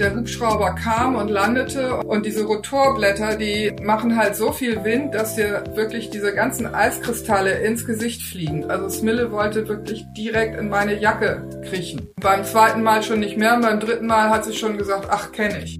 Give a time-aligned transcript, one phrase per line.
[0.00, 5.36] Der Hubschrauber kam und landete und diese Rotorblätter, die machen halt so viel Wind, dass
[5.36, 8.70] dir wirklich diese ganzen Eiskristalle ins Gesicht fliegen.
[8.70, 12.08] Also Smille wollte wirklich direkt in meine Jacke kriechen.
[12.18, 15.32] Beim zweiten Mal schon nicht mehr, und beim dritten Mal hat sie schon gesagt, ach,
[15.32, 15.78] kenne ich.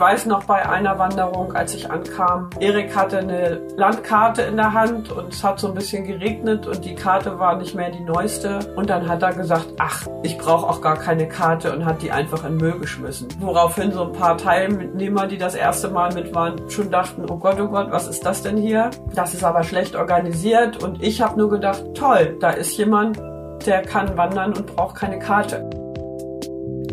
[0.00, 4.72] Ich weiß noch bei einer Wanderung, als ich ankam, Erik hatte eine Landkarte in der
[4.72, 8.00] Hand und es hat so ein bisschen geregnet und die Karte war nicht mehr die
[8.00, 8.60] neueste.
[8.76, 12.10] Und dann hat er gesagt, ach, ich brauche auch gar keine Karte und hat die
[12.10, 13.28] einfach in Müll geschmissen.
[13.40, 17.60] Woraufhin so ein paar Teilnehmer, die das erste Mal mit waren, schon dachten, oh Gott,
[17.60, 18.90] oh Gott, was ist das denn hier?
[19.14, 23.18] Das ist aber schlecht organisiert und ich habe nur gedacht, toll, da ist jemand,
[23.66, 25.68] der kann wandern und braucht keine Karte.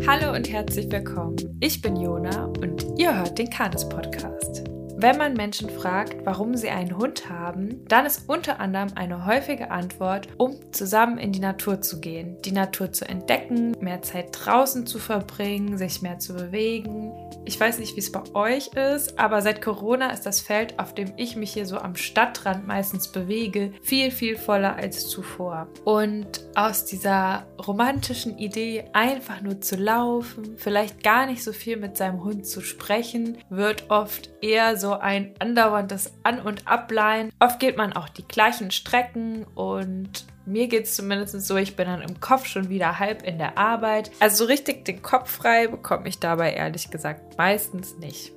[0.06, 1.36] Hallo und herzlich willkommen.
[1.60, 4.67] Ich bin Jona und ihr hört den Kanes Podcast.
[5.00, 9.70] Wenn man Menschen fragt, warum sie einen Hund haben, dann ist unter anderem eine häufige
[9.70, 14.88] Antwort, um zusammen in die Natur zu gehen, die Natur zu entdecken, mehr Zeit draußen
[14.88, 17.12] zu verbringen, sich mehr zu bewegen.
[17.44, 20.96] Ich weiß nicht, wie es bei euch ist, aber seit Corona ist das Feld, auf
[20.96, 25.68] dem ich mich hier so am Stadtrand meistens bewege, viel, viel voller als zuvor.
[25.84, 31.96] Und aus dieser romantischen Idee, einfach nur zu laufen, vielleicht gar nicht so viel mit
[31.96, 37.30] seinem Hund zu sprechen, wird oft eher so ein andauerndes An- und Ableihen.
[37.40, 41.86] Oft geht man auch die gleichen Strecken und mir geht es zumindest so, ich bin
[41.86, 44.10] dann im Kopf schon wieder halb in der Arbeit.
[44.18, 48.32] Also so richtig den Kopf frei bekomme ich dabei ehrlich gesagt meistens nicht.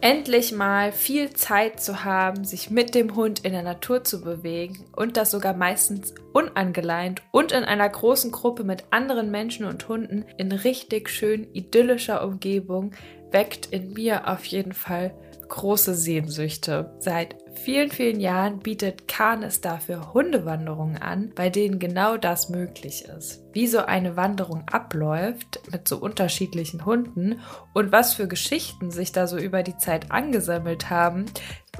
[0.00, 4.84] Endlich mal viel Zeit zu haben, sich mit dem Hund in der Natur zu bewegen
[4.96, 10.24] und das sogar meistens unangeleint und in einer großen Gruppe mit anderen Menschen und Hunden
[10.36, 12.90] in richtig schön idyllischer Umgebung
[13.30, 15.14] weckt in mir auf jeden Fall
[15.52, 16.94] große Sehnsüchte.
[16.98, 23.42] Seit vielen, vielen Jahren bietet Canis dafür Hundewanderungen an, bei denen genau das möglich ist.
[23.52, 27.40] Wie so eine Wanderung abläuft mit so unterschiedlichen Hunden
[27.74, 31.26] und was für Geschichten sich da so über die Zeit angesammelt haben,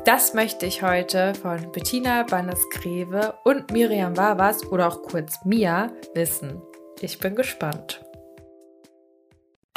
[0.05, 6.61] das möchte ich heute von Bettina Bannes-Greve und Miriam Wavas oder auch kurz Mia wissen.
[7.01, 8.03] Ich bin gespannt.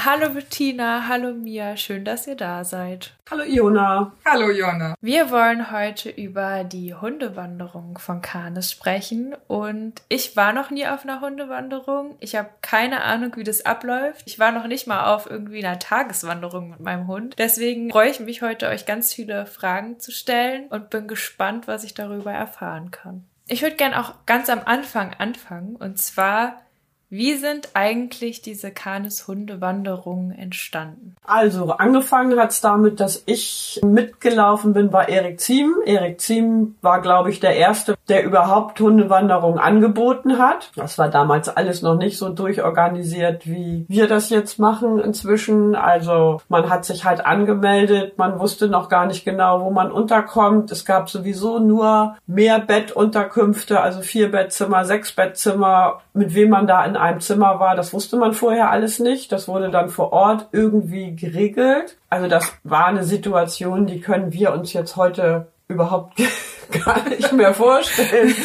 [0.01, 3.15] Hallo Bettina, hallo Mia, schön, dass ihr da seid.
[3.31, 4.11] Hallo Iona.
[4.23, 4.93] Hallo Jonna.
[5.01, 11.05] Wir wollen heute über die Hundewanderung von Canis sprechen und ich war noch nie auf
[11.05, 12.17] einer Hundewanderung.
[12.19, 14.21] Ich habe keine Ahnung, wie das abläuft.
[14.27, 17.33] Ich war noch nicht mal auf irgendwie einer Tageswanderung mit meinem Hund.
[17.39, 21.83] Deswegen freue ich mich heute, euch ganz viele Fragen zu stellen und bin gespannt, was
[21.83, 23.25] ich darüber erfahren kann.
[23.47, 26.61] Ich würde gern auch ganz am Anfang anfangen und zwar
[27.09, 31.15] wie sind eigentlich diese Kanis-Hundewanderungen entstanden?
[31.23, 35.75] Also, angefangen hat's damit, dass ich mitgelaufen bin bei Erik Ziem.
[35.85, 40.71] Erik Ziem war, glaube ich, der Erste, der überhaupt Hundewanderungen angeboten hat.
[40.75, 45.75] Das war damals alles noch nicht so durchorganisiert, wie wir das jetzt machen inzwischen.
[45.75, 50.71] Also, man hat sich halt angemeldet, man wusste noch gar nicht genau, wo man unterkommt.
[50.71, 56.83] Es gab sowieso nur mehr Bettunterkünfte, also vier Bettzimmer, sechs Bettzimmer, mit wem man da
[56.85, 59.31] in einem Zimmer war, das wusste man vorher alles nicht.
[59.31, 61.97] Das wurde dann vor Ort irgendwie geregelt.
[62.09, 66.17] Also das war eine Situation, die können wir uns jetzt heute überhaupt
[66.85, 68.35] gar nicht mehr vorstellen,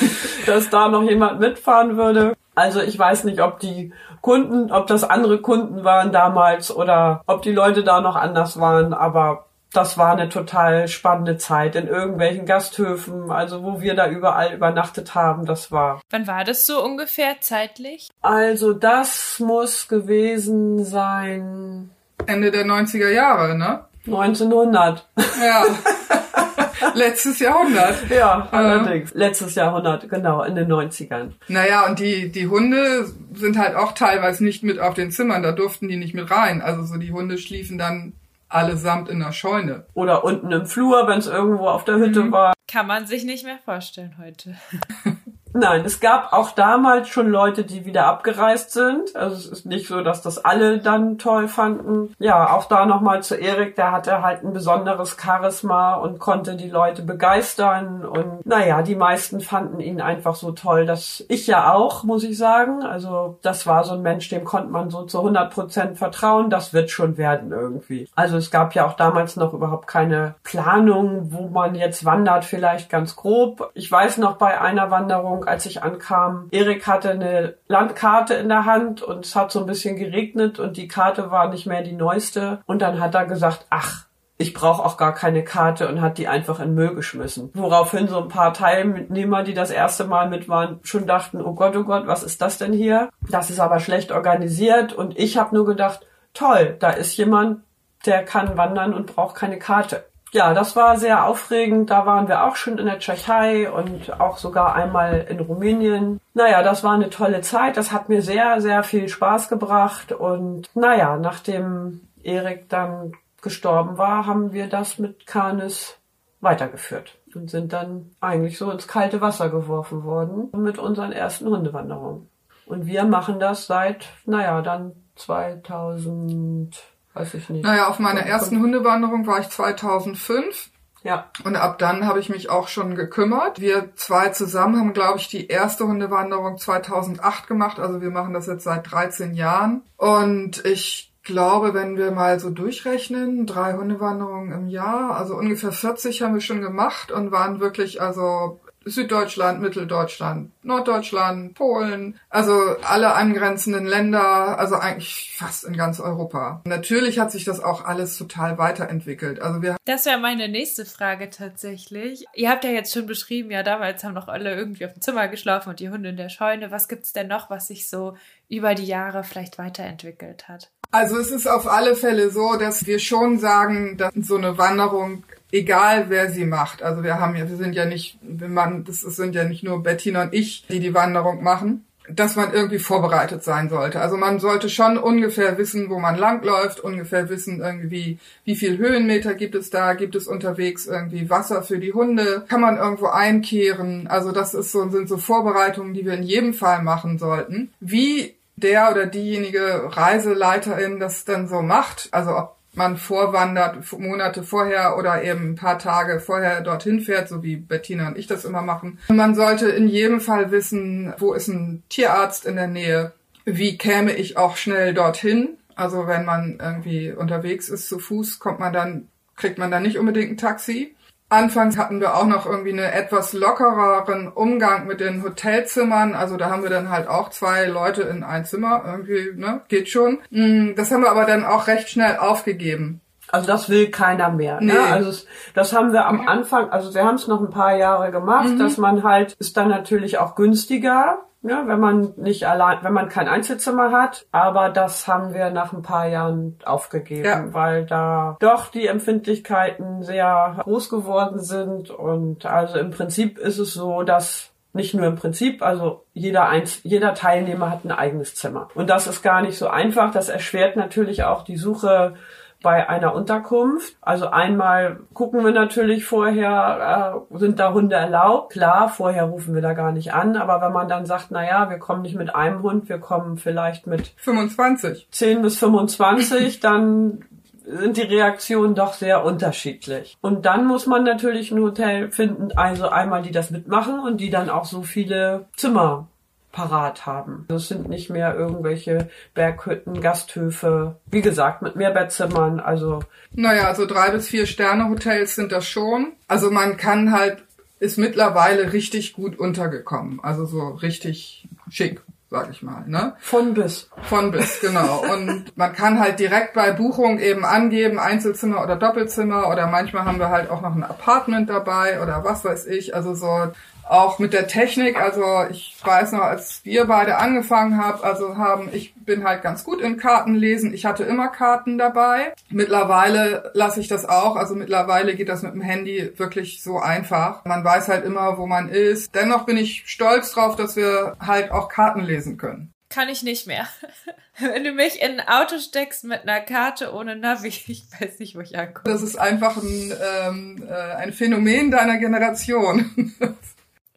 [0.47, 2.35] dass da noch jemand mitfahren würde.
[2.55, 7.43] Also ich weiß nicht, ob die Kunden, ob das andere Kunden waren damals oder ob
[7.43, 12.45] die Leute da noch anders waren, aber das war eine total spannende Zeit in irgendwelchen
[12.45, 16.01] Gasthöfen, also wo wir da überall übernachtet haben, das war.
[16.11, 18.09] Wann war das so ungefähr zeitlich?
[18.21, 21.91] Also das muss gewesen sein.
[22.27, 23.85] Ende der 90er Jahre, ne?
[24.07, 25.07] 1900.
[25.41, 25.65] Ja.
[26.95, 28.11] Letztes Jahrhundert.
[28.11, 29.13] Ja, allerdings.
[29.15, 31.33] Letztes Jahrhundert, genau, in den 90ern.
[31.49, 35.53] Naja, und die, die Hunde sind halt auch teilweise nicht mit auf den Zimmern, da
[35.53, 36.63] durften die nicht mit rein.
[36.63, 38.15] Also so die Hunde schliefen dann
[38.51, 39.87] allesamt in der Scheune.
[39.95, 42.33] Oder unten im Flur, wenn es irgendwo auf der Hütte mhm.
[42.33, 42.53] war.
[42.69, 44.57] Kann man sich nicht mehr vorstellen heute.
[45.53, 49.17] Nein, es gab auch damals schon Leute, die wieder abgereist sind.
[49.17, 52.15] Also es ist nicht so, dass das alle dann toll fanden.
[52.19, 56.71] Ja, auch da nochmal zu Erik, der hatte halt ein besonderes Charisma und konnte die
[56.71, 58.05] Leute begeistern.
[58.05, 62.39] Und naja, die meisten fanden ihn einfach so toll, dass ich ja auch, muss ich
[62.39, 62.85] sagen.
[62.85, 66.51] Also das war so ein Mensch, dem konnte man so zu 100 Prozent vertrauen.
[66.51, 68.09] Das wird schon werden irgendwie.
[68.15, 72.89] Also es gab ja auch damals noch überhaupt keine Planung, wo man jetzt wandert, vielleicht
[72.89, 73.71] ganz grob.
[73.75, 76.49] Ich weiß noch bei einer Wanderung, Wanderung, als ich ankam.
[76.51, 80.77] Erik hatte eine Landkarte in der Hand und es hat so ein bisschen geregnet und
[80.77, 82.61] die Karte war nicht mehr die neueste.
[82.67, 84.07] Und dann hat er gesagt, ach,
[84.39, 87.51] ich brauche auch gar keine Karte und hat die einfach in Müll geschmissen.
[87.53, 91.77] Woraufhin so ein paar Teilnehmer, die das erste Mal mit waren, schon dachten, oh Gott,
[91.77, 93.11] oh Gott, was ist das denn hier?
[93.29, 97.65] Das ist aber schlecht organisiert und ich habe nur gedacht, toll, da ist jemand,
[98.07, 100.07] der kann wandern und braucht keine Karte.
[100.33, 101.91] Ja, das war sehr aufregend.
[101.91, 106.21] Da waren wir auch schon in der Tschechei und auch sogar einmal in Rumänien.
[106.35, 107.77] Naja, das war eine tolle Zeit.
[107.77, 110.13] Das hat mir sehr, sehr viel Spaß gebracht.
[110.13, 113.13] Und naja, nachdem Erik dann
[113.43, 115.99] gestorben war, haben wir das mit Kanis
[116.41, 122.29] weitergeführt und sind dann eigentlich so ins kalte Wasser geworfen worden mit unseren ersten Hundewanderungen.
[122.67, 126.81] Und wir machen das seit, naja, dann 2000,
[127.15, 127.65] weiß ich nicht.
[127.65, 130.71] Naja, auf meiner ersten Hundewanderung war ich 2005.
[131.03, 131.31] Ja.
[131.45, 133.61] Und ab dann habe ich mich auch schon gekümmert.
[133.61, 137.79] Wir zwei zusammen haben, glaube ich, die erste Hundewanderung 2008 gemacht.
[137.79, 139.83] Also wir machen das jetzt seit 13 Jahren.
[139.97, 146.23] Und ich glaube, wenn wir mal so durchrechnen, drei Hundewanderungen im Jahr, also ungefähr 40
[146.23, 153.87] haben wir schon gemacht und waren wirklich also Süddeutschland, Mitteldeutschland, Norddeutschland, Polen, also alle angrenzenden
[153.87, 156.63] Länder, also eigentlich fast in ganz Europa.
[156.65, 159.41] Natürlich hat sich das auch alles total weiterentwickelt.
[159.43, 162.25] Also wir Das wäre meine nächste Frage tatsächlich.
[162.35, 165.29] Ihr habt ja jetzt schon beschrieben, ja, damals haben noch alle irgendwie auf dem Zimmer
[165.29, 166.71] geschlafen und die Hunde in der Scheune.
[166.71, 168.17] Was gibt's denn noch, was sich so
[168.49, 170.71] über die Jahre vielleicht weiterentwickelt hat?
[170.91, 175.23] Also es ist auf alle Fälle so, dass wir schon sagen, dass so eine Wanderung
[175.53, 176.83] egal wer sie macht.
[176.83, 179.83] Also wir haben ja, wir sind ja nicht, wir machen, das sind ja nicht nur
[179.83, 184.01] Bettina und ich, die die Wanderung machen, dass man irgendwie vorbereitet sein sollte.
[184.01, 189.35] Also man sollte schon ungefähr wissen, wo man langläuft, ungefähr wissen irgendwie, wie viel Höhenmeter
[189.35, 194.07] gibt es da, gibt es unterwegs irgendwie Wasser für die Hunde, kann man irgendwo einkehren.
[194.09, 197.73] Also das ist so, sind so Vorbereitungen, die wir in jedem Fall machen sollten.
[197.81, 204.97] Wie der oder diejenige Reiseleiterin das dann so macht, also ob man vorwandert, Monate vorher
[204.97, 208.63] oder eben ein paar Tage vorher dorthin fährt, so wie Bettina und ich das immer
[208.63, 208.99] machen.
[209.09, 213.13] Man sollte in jedem Fall wissen, wo ist ein Tierarzt in der Nähe,
[213.45, 215.57] wie käme ich auch schnell dorthin.
[215.75, 219.99] Also wenn man irgendwie unterwegs ist zu Fuß, kommt man dann, kriegt man dann nicht
[219.99, 220.95] unbedingt ein Taxi.
[221.31, 226.15] Anfangs hatten wir auch noch irgendwie einen etwas lockereren Umgang mit den Hotelzimmern.
[226.15, 228.83] Also da haben wir dann halt auch zwei Leute in ein Zimmer.
[228.85, 229.63] Irgendwie, ne?
[229.69, 230.19] Geht schon.
[230.31, 233.01] Mm, das haben wir aber dann auch recht schnell aufgegeben.
[233.33, 234.61] Also das will keiner mehr.
[234.61, 234.73] Ne?
[234.73, 234.79] Nee.
[234.79, 235.25] Also
[235.55, 238.77] das haben wir am Anfang, also wir haben es noch ein paar Jahre gemacht, dass
[238.77, 241.63] man halt, ist dann natürlich auch günstiger, ne?
[241.67, 244.27] wenn man nicht allein, wenn man kein Einzelzimmer hat.
[244.33, 247.53] Aber das haben wir nach ein paar Jahren aufgegeben, Ja.
[247.53, 251.91] weil da doch die Empfindlichkeiten sehr groß geworden sind.
[251.91, 256.81] Und also im Prinzip ist es so, dass nicht nur im Prinzip, also jeder, eins,
[256.85, 258.69] jeder Teilnehmer hat ein eigenes Zimmer.
[258.75, 260.13] Und das ist gar nicht so einfach.
[260.13, 262.15] Das erschwert natürlich auch die Suche
[262.63, 263.97] bei einer Unterkunft.
[264.01, 268.53] Also einmal gucken wir natürlich vorher, äh, sind da Hunde erlaubt?
[268.53, 270.37] Klar, vorher rufen wir da gar nicht an.
[270.37, 273.37] Aber wenn man dann sagt, na ja, wir kommen nicht mit einem Hund, wir kommen
[273.37, 275.09] vielleicht mit 25.
[275.11, 277.25] 10 bis 25, dann
[277.65, 280.17] sind die Reaktionen doch sehr unterschiedlich.
[280.21, 284.31] Und dann muss man natürlich ein Hotel finden, also einmal die das mitmachen und die
[284.31, 286.09] dann auch so viele Zimmer
[286.53, 287.45] parat haben.
[287.49, 293.01] Das sind nicht mehr irgendwelche Berghütten, Gasthöfe, wie gesagt, mit Mehrbettzimmern, also
[293.33, 296.13] Naja, also drei bis vier Sterne Hotels sind das schon.
[296.27, 297.45] Also man kann halt,
[297.79, 300.21] ist mittlerweile richtig gut untergekommen.
[300.23, 302.01] Also so richtig schick,
[302.31, 303.15] sag ich mal, ne?
[303.21, 303.89] von bis.
[304.03, 305.05] Von bis, genau.
[305.13, 310.19] Und man kann halt direkt bei Buchung eben angeben, Einzelzimmer oder Doppelzimmer oder manchmal haben
[310.19, 312.95] wir halt auch noch ein Apartment dabei oder was weiß ich.
[312.97, 313.53] Also so
[313.89, 318.69] auch mit der Technik, also ich weiß noch, als wir beide angefangen haben, also haben,
[318.73, 320.73] ich bin halt ganz gut in Karten lesen.
[320.73, 322.33] Ich hatte immer Karten dabei.
[322.49, 324.37] Mittlerweile lasse ich das auch.
[324.37, 327.45] Also mittlerweile geht das mit dem Handy wirklich so einfach.
[327.45, 329.15] Man weiß halt immer, wo man ist.
[329.15, 332.73] Dennoch bin ich stolz drauf, dass wir halt auch Karten lesen können.
[332.91, 333.69] Kann ich nicht mehr.
[334.39, 338.35] Wenn du mich in ein Auto steckst mit einer Karte ohne Navi, ich weiß nicht,
[338.35, 338.93] wo ich ankomme.
[338.93, 339.93] Das ist einfach ein,
[340.27, 343.15] ähm, äh, ein Phänomen deiner Generation.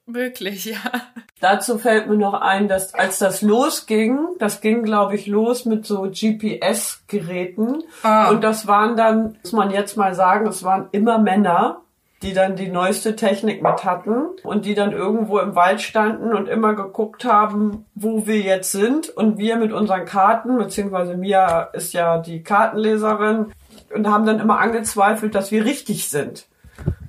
[0.05, 0.79] Wirklich, ja.
[1.39, 5.85] Dazu fällt mir noch ein, dass als das losging, das ging, glaube ich, los mit
[5.85, 7.83] so GPS-Geräten.
[8.03, 8.29] Ah.
[8.29, 11.81] Und das waren dann, muss man jetzt mal sagen, es waren immer Männer,
[12.21, 16.47] die dann die neueste Technik mit hatten und die dann irgendwo im Wald standen und
[16.47, 19.09] immer geguckt haben, wo wir jetzt sind.
[19.09, 23.51] Und wir mit unseren Karten, beziehungsweise Mia ist ja die Kartenleserin,
[23.93, 26.47] und haben dann immer angezweifelt, dass wir richtig sind.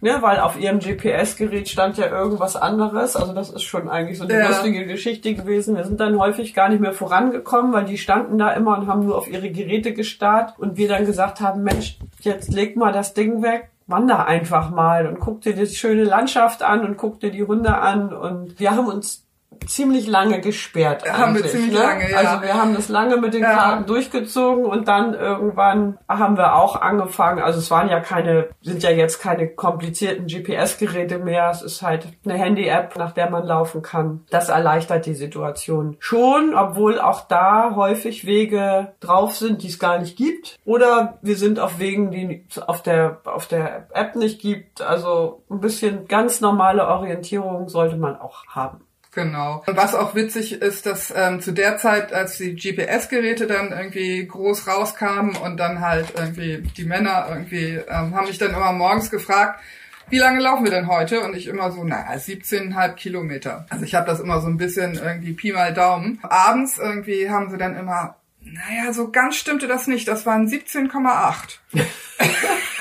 [0.01, 3.17] Ne, weil auf ihrem GPS-Gerät stand ja irgendwas anderes.
[3.17, 4.49] Also das ist schon eigentlich so eine Ja.
[4.49, 5.77] lustige Geschichte gewesen.
[5.77, 9.07] Wir sind dann häufig gar nicht mehr vorangekommen, weil die standen da immer und haben
[9.07, 10.59] nur auf ihre Geräte gestarrt.
[10.59, 15.07] Und wir dann gesagt haben, Mensch, jetzt leg mal das Ding weg, wander einfach mal
[15.07, 18.13] und guck dir die schöne Landschaft an und guck dir die Hunde an.
[18.13, 19.24] Und wir haben uns
[19.67, 21.05] ziemlich lange gesperrt.
[21.11, 21.79] Haben wir ziemlich ne?
[21.79, 22.19] lange, ja.
[22.19, 23.55] Also wir haben das lange mit den Ja.
[23.55, 27.43] Karten durchgezogen und dann irgendwann haben wir auch angefangen.
[27.43, 31.51] Also es waren ja keine, sind ja jetzt keine komplizierten GPS-Geräte mehr.
[31.51, 34.25] Es ist halt eine Handy-App, nach der man laufen kann.
[34.31, 39.99] Das erleichtert die Situation schon, obwohl auch da häufig Wege drauf sind, die es gar
[39.99, 40.59] nicht gibt.
[40.65, 44.83] Oder wir sind auf Wegen, die es auf der, auf der App nicht gibt.
[44.83, 48.81] Also ein bisschen ganz normale Orientierung sollte man auch haben.
[49.15, 49.63] Genau.
[49.67, 54.27] Und was auch witzig ist, dass ähm, zu der Zeit, als die GPS-Geräte dann irgendwie
[54.27, 59.11] groß rauskamen und dann halt irgendwie die Männer irgendwie ähm, haben mich dann immer morgens
[59.11, 59.61] gefragt,
[60.11, 61.21] wie lange laufen wir denn heute?
[61.21, 63.67] Und ich immer so, naja, 17,5 Kilometer.
[63.71, 66.19] Also ich habe das immer so ein bisschen irgendwie Pi mal Daumen.
[66.23, 70.09] Abends irgendwie haben sie dann immer, naja, so ganz stimmte das nicht.
[70.09, 71.59] Das waren 17,8.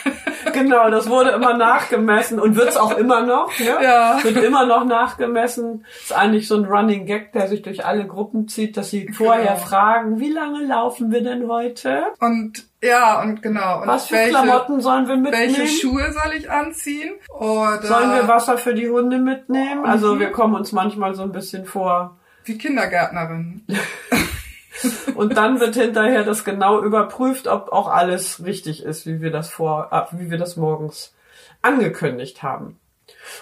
[0.53, 3.51] Genau, das wurde immer nachgemessen und wird's auch immer noch.
[3.59, 3.65] Ne?
[3.83, 4.23] Ja.
[4.23, 5.85] Wird immer noch nachgemessen.
[6.01, 9.53] Ist eigentlich so ein Running Gag, der sich durch alle Gruppen zieht, dass sie vorher
[9.53, 9.55] Genau.
[9.65, 12.03] fragen, wie lange laufen wir denn heute?
[12.19, 13.81] Und ja, und genau.
[13.81, 15.55] Und Was für welche, Klamotten sollen wir mitnehmen?
[15.55, 17.13] welche Schuhe soll ich anziehen?
[17.29, 19.85] Oder Sollen wir Wasser für die Hunde mitnehmen?
[19.85, 20.19] Also Mhm.
[20.19, 22.17] wir kommen uns manchmal so ein bisschen vor.
[22.45, 23.65] wie Kindergärtnerin.
[25.15, 29.49] Und dann wird hinterher das genau überprüft, ob auch alles richtig ist, wie wir das
[29.49, 31.15] vor, äh, wie wir das morgens
[31.61, 32.79] angekündigt haben.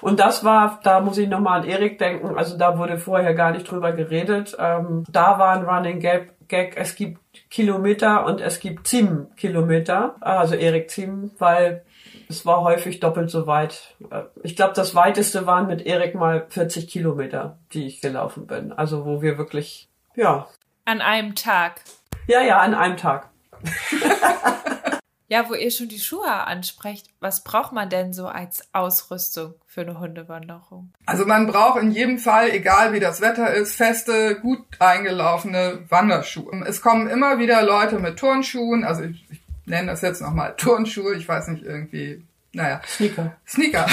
[0.02, 3.52] Und das war, da muss ich nochmal an Erik denken, also da wurde vorher gar
[3.52, 4.56] nicht drüber geredet.
[4.60, 7.20] Ähm, da war ein Running Gag, Gag, es gibt
[7.50, 11.84] Kilometer und es gibt Ziem Kilometer, also Erik Ziem, weil
[12.30, 13.96] es war häufig doppelt so weit.
[14.10, 18.72] Äh, Ich glaube, das weiteste waren mit Erik mal 40 Kilometer, die ich gelaufen bin.
[18.72, 20.48] Also wo wir wirklich, ja,
[20.86, 21.82] An einem Tag.
[22.28, 23.30] ja, ja, an einem Tag.
[25.28, 29.80] Ja, wo ihr schon die Schuhe ansprecht, was braucht man denn so als Ausrüstung für
[29.80, 30.92] eine Hundewanderung?
[31.06, 36.66] Also man braucht in jedem Fall, egal wie das Wetter ist, feste, gut eingelaufene Wanderschuhe.
[36.68, 41.16] Es kommen immer wieder Leute mit Turnschuhen, also ich, ich nenne das jetzt nochmal Turnschuhe,
[41.16, 43.38] ich weiß nicht, irgendwie, naja, Sneaker.
[43.48, 43.88] Sneaker,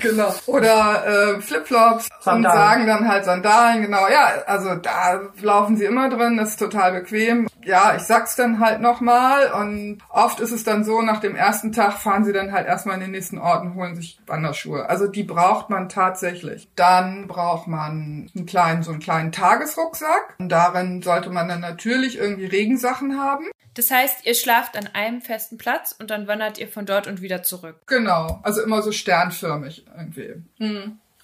[0.00, 0.34] genau.
[0.46, 4.08] Oder äh, Flipflops und sagen dann halt Sandalen, genau.
[4.08, 7.48] Ja, also da laufen sie immer drin, das ist total bequem.
[7.64, 11.72] Ja, ich sag's dann halt nochmal und oft ist es dann so, nach dem ersten
[11.72, 14.88] Tag fahren sie dann halt erstmal in den nächsten Ort und holen sich Wanderschuhe.
[14.88, 16.68] Also die braucht man tatsächlich.
[16.76, 20.34] Dann braucht man einen kleinen, so einen kleinen Tagesrucksack.
[20.38, 23.46] Und darin sollte man dann natürlich irgendwie Regensachen haben.
[23.78, 27.22] Das heißt, ihr schlaft an einem festen Platz und dann wandert ihr von dort und
[27.22, 27.76] wieder zurück.
[27.86, 30.42] Genau, also immer so sternförmig irgendwie.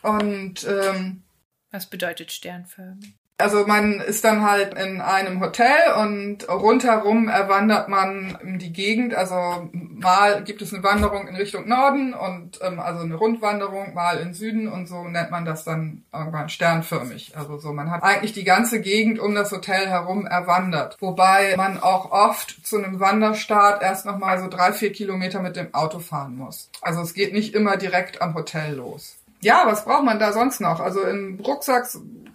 [0.02, 1.22] Und ähm,
[1.70, 3.14] Was bedeutet sternförmig?
[3.36, 9.12] Also man ist dann halt in einem Hotel und rundherum erwandert man die Gegend.
[9.12, 14.18] Also mal gibt es eine Wanderung in Richtung Norden und ähm, also eine Rundwanderung mal
[14.18, 17.36] in Süden und so nennt man das dann irgendwann sternförmig.
[17.36, 20.96] Also so, man hat eigentlich die ganze Gegend um das Hotel herum erwandert.
[21.00, 25.74] Wobei man auch oft zu einem Wanderstart erst nochmal so drei, vier Kilometer mit dem
[25.74, 26.70] Auto fahren muss.
[26.82, 29.16] Also es geht nicht immer direkt am Hotel los.
[29.44, 30.80] Ja, was braucht man da sonst noch?
[30.80, 31.86] Also im Rucksack,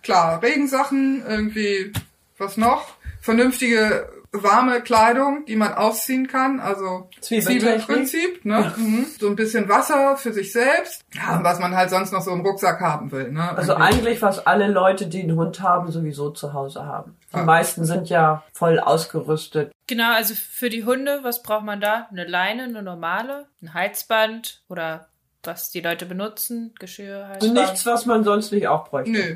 [0.04, 1.92] klar, Regensachen, irgendwie,
[2.38, 2.86] was noch?
[3.22, 7.10] Vernünftige warme Kleidung, die man ausziehen kann, also.
[7.20, 8.72] Zwiebelprinzip, ne?
[8.78, 9.08] Mhm.
[9.20, 12.42] So ein bisschen Wasser für sich selbst, ja, was man halt sonst noch so im
[12.42, 13.58] Rucksack haben will, ne?
[13.58, 13.88] Also Irgendwie.
[13.88, 17.18] eigentlich, was alle Leute, die einen Hund haben, sowieso zu Hause haben.
[17.34, 17.44] Die Ja.
[17.44, 19.72] meisten sind ja voll ausgerüstet.
[19.88, 22.08] Genau, also für die Hunde, was braucht man da?
[22.12, 25.08] Eine Leine, eine normale, ein Halsband oder
[25.44, 27.54] was die Leute benutzen, Geschirr, Halsband.
[27.54, 29.12] Nichts, was man sonst nicht auch bräuchte.
[29.12, 29.36] Nö.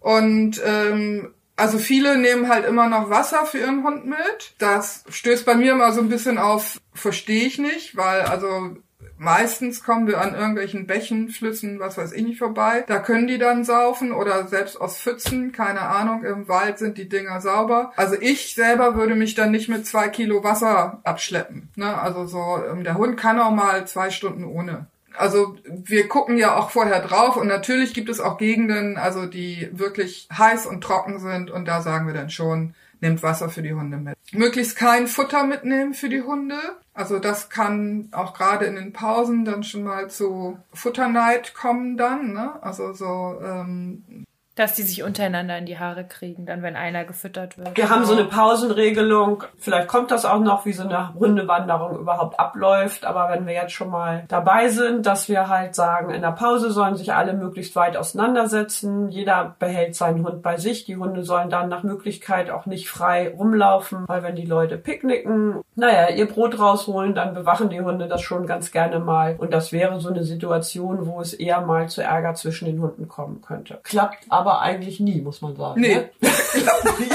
[0.00, 4.54] Und ähm, also viele nehmen halt immer noch Wasser für ihren Hund mit.
[4.58, 8.76] Das stößt bei mir immer so ein bisschen auf, verstehe ich nicht, weil also
[9.18, 12.84] meistens kommen wir an irgendwelchen Bächen, Flüssen, was weiß ich nicht vorbei.
[12.86, 17.08] Da können die dann saufen oder selbst aus Pfützen, keine Ahnung, im Wald sind die
[17.08, 17.92] Dinger sauber.
[17.96, 21.70] Also ich selber würde mich dann nicht mit zwei Kilo Wasser abschleppen.
[21.76, 21.98] Ne?
[21.98, 24.88] Also so, ähm, der Hund kann auch mal zwei Stunden ohne.
[25.18, 29.68] Also wir gucken ja auch vorher drauf und natürlich gibt es auch Gegenden, also die
[29.72, 33.74] wirklich heiß und trocken sind und da sagen wir dann schon, nehmt Wasser für die
[33.74, 34.16] Hunde mit.
[34.32, 36.58] Möglichst kein Futter mitnehmen für die Hunde.
[36.94, 42.32] Also das kann auch gerade in den Pausen dann schon mal zu Futterneid kommen dann,
[42.32, 42.62] ne?
[42.62, 44.25] Also so ähm,
[44.56, 47.76] Dass die sich untereinander in die Haare kriegen, dann wenn einer gefüttert wird.
[47.76, 49.44] Wir haben so eine Pausenregelung.
[49.58, 53.04] Vielleicht kommt das auch noch, wie so eine Hundewanderung überhaupt abläuft.
[53.04, 56.70] Aber wenn wir jetzt schon mal dabei sind, dass wir halt sagen, in der Pause
[56.70, 59.10] sollen sich alle möglichst weit auseinandersetzen.
[59.10, 60.86] Jeder behält seinen Hund bei sich.
[60.86, 65.60] Die Hunde sollen dann nach Möglichkeit auch nicht frei rumlaufen, weil wenn die Leute picknicken,
[65.74, 69.36] naja, ihr Brot rausholen, dann bewachen die Hunde das schon ganz gerne mal.
[69.36, 73.06] Und das wäre so eine Situation, wo es eher mal zu Ärger zwischen den Hunden
[73.06, 73.80] kommen könnte.
[73.82, 75.80] Klappt aber aber eigentlich nie, muss man sagen.
[75.80, 76.10] Nee, Ne?
[76.52, 77.06] klappt nie.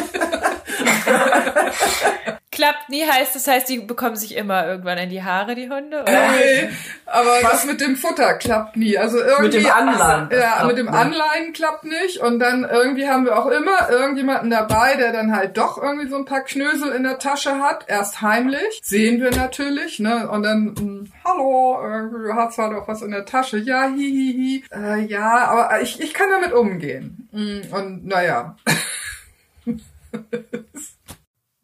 [2.53, 6.01] Klappt nie heißt, das heißt, die bekommen sich immer irgendwann in die Haare, die Hunde,
[6.01, 6.31] oder?
[6.33, 6.69] Nee,
[7.05, 8.97] aber das mit dem Futter klappt nie.
[8.97, 9.43] Also irgendwie.
[9.43, 10.95] Mit dem Anleihen, Ja, klappt mit dem nicht.
[10.95, 12.17] Anleihen klappt nicht.
[12.19, 16.17] Und dann irgendwie haben wir auch immer irgendjemanden dabei, der dann halt doch irgendwie so
[16.17, 17.85] ein paar Knösel in der Tasche hat.
[17.88, 18.81] Erst heimlich.
[18.83, 20.29] Sehen wir natürlich, ne?
[20.29, 23.57] Und dann, hm, hallo, äh, du hast halt auch was in der Tasche.
[23.59, 24.65] Ja, hihihi.
[24.75, 27.20] Äh, ja, aber ich, ich kann damit umgehen.
[27.31, 28.55] Hm, Und naja.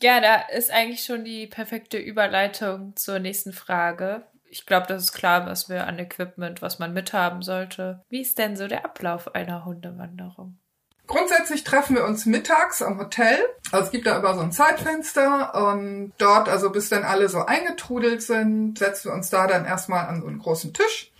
[0.01, 4.23] Ja, da ist eigentlich schon die perfekte Überleitung zur nächsten Frage.
[4.49, 8.03] Ich glaube, das ist klar, was wir an Equipment, was man mithaben sollte.
[8.09, 10.59] Wie ist denn so der Ablauf einer Hundewanderung?
[11.07, 13.39] Grundsätzlich treffen wir uns mittags am Hotel.
[13.71, 17.45] Also es gibt da immer so ein Zeitfenster und dort, also bis dann alle so
[17.45, 21.11] eingetrudelt sind, setzen wir uns da dann erstmal an so einen großen Tisch,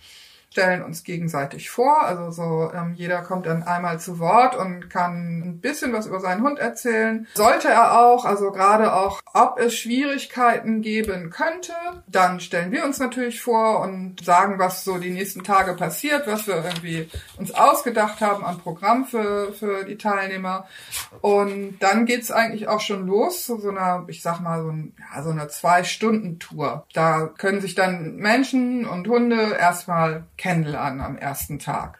[0.50, 2.02] stellen uns gegenseitig vor.
[2.02, 6.20] Also so ähm, jeder kommt dann einmal zu Wort und kann ein bisschen was über
[6.20, 7.26] seinen Hund erzählen.
[7.34, 11.72] Sollte er auch, also gerade auch, ob es Schwierigkeiten geben könnte,
[12.06, 16.46] dann stellen wir uns natürlich vor und sagen, was so die nächsten Tage passiert, was
[16.46, 20.66] wir irgendwie uns ausgedacht haben am Programm für, für die Teilnehmer.
[21.20, 24.94] Und dann geht's eigentlich auch schon los zu so einer, ich sag mal, so, ein,
[24.98, 26.86] ja, so einer Zwei-Stunden-Tour.
[26.92, 31.98] Da können sich dann Menschen und Hunde erstmal kennenlernen am ersten Tag.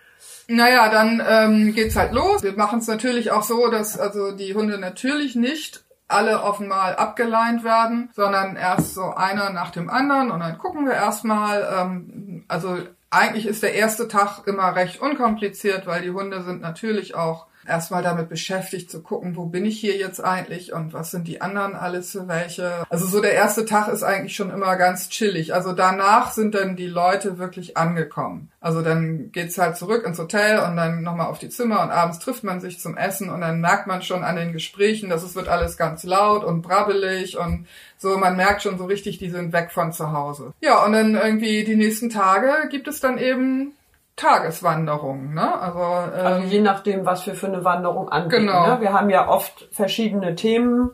[0.49, 2.43] Naja, dann ähm, geht's halt los.
[2.43, 6.97] Wir machen es natürlich auch so, dass also die Hunde natürlich nicht alle auf einmal
[6.97, 11.69] abgeleint werden, sondern erst so einer nach dem anderen und dann gucken wir erstmal.
[11.79, 12.79] Ähm, also
[13.11, 18.03] eigentlich ist der erste Tag immer recht unkompliziert, weil die Hunde sind natürlich auch erstmal
[18.03, 21.75] damit beschäftigt zu gucken, wo bin ich hier jetzt eigentlich und was sind die anderen
[21.75, 22.85] alles für welche.
[22.89, 25.55] Also so der erste Tag ist eigentlich schon immer ganz chillig.
[25.55, 28.51] Also danach sind dann die Leute wirklich angekommen.
[28.61, 32.19] Also dann geht's halt zurück ins Hotel und dann nochmal auf die Zimmer und abends
[32.19, 35.37] trifft man sich zum Essen und dann merkt man schon an den Gesprächen, dass es
[35.37, 37.67] wird alles ganz laut und brabbelig und
[37.99, 40.53] so, man merkt schon so richtig, die sind weg von zu Hause.
[40.61, 43.73] Ja, und dann irgendwie die nächsten Tage gibt es dann eben
[44.19, 45.61] Tageswanderungen, ne?
[45.61, 48.47] Also, ähm, Also je nachdem, was wir für eine Wanderung anbieten.
[48.47, 48.67] Genau.
[48.67, 48.81] Ne?
[48.81, 50.91] Wir haben ja oft verschiedene Themen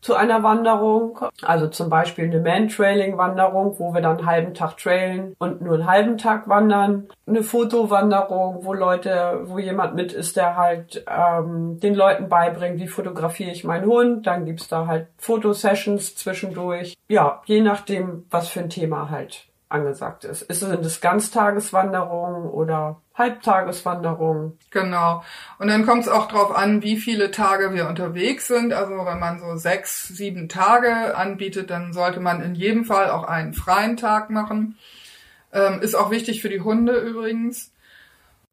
[0.00, 1.18] zu einer Wanderung.
[1.42, 5.86] Also zum Beispiel eine Man-Trailing-Wanderung, wo wir dann einen halben Tag trailen und nur einen
[5.86, 7.08] halben Tag wandern.
[7.26, 12.88] Eine Fotowanderung, wo Leute, wo jemand mit ist, der halt ähm, den Leuten beibringt, wie
[12.88, 14.26] fotografiere ich meinen Hund.
[14.26, 16.96] Dann gibt's da halt Fotosessions zwischendurch.
[17.08, 20.42] Ja, je nachdem, was für ein Thema halt angesagt ist.
[20.42, 24.58] Ist es Ganztageswanderungen oder Halbtageswanderungen?
[24.70, 25.24] Genau.
[25.58, 28.72] Und dann kommt es auch drauf an, wie viele Tage wir unterwegs sind.
[28.72, 33.24] Also wenn man so sechs, sieben Tage anbietet, dann sollte man in jedem Fall auch
[33.24, 34.78] einen freien Tag machen.
[35.52, 37.72] Ähm, ist auch wichtig für die Hunde übrigens.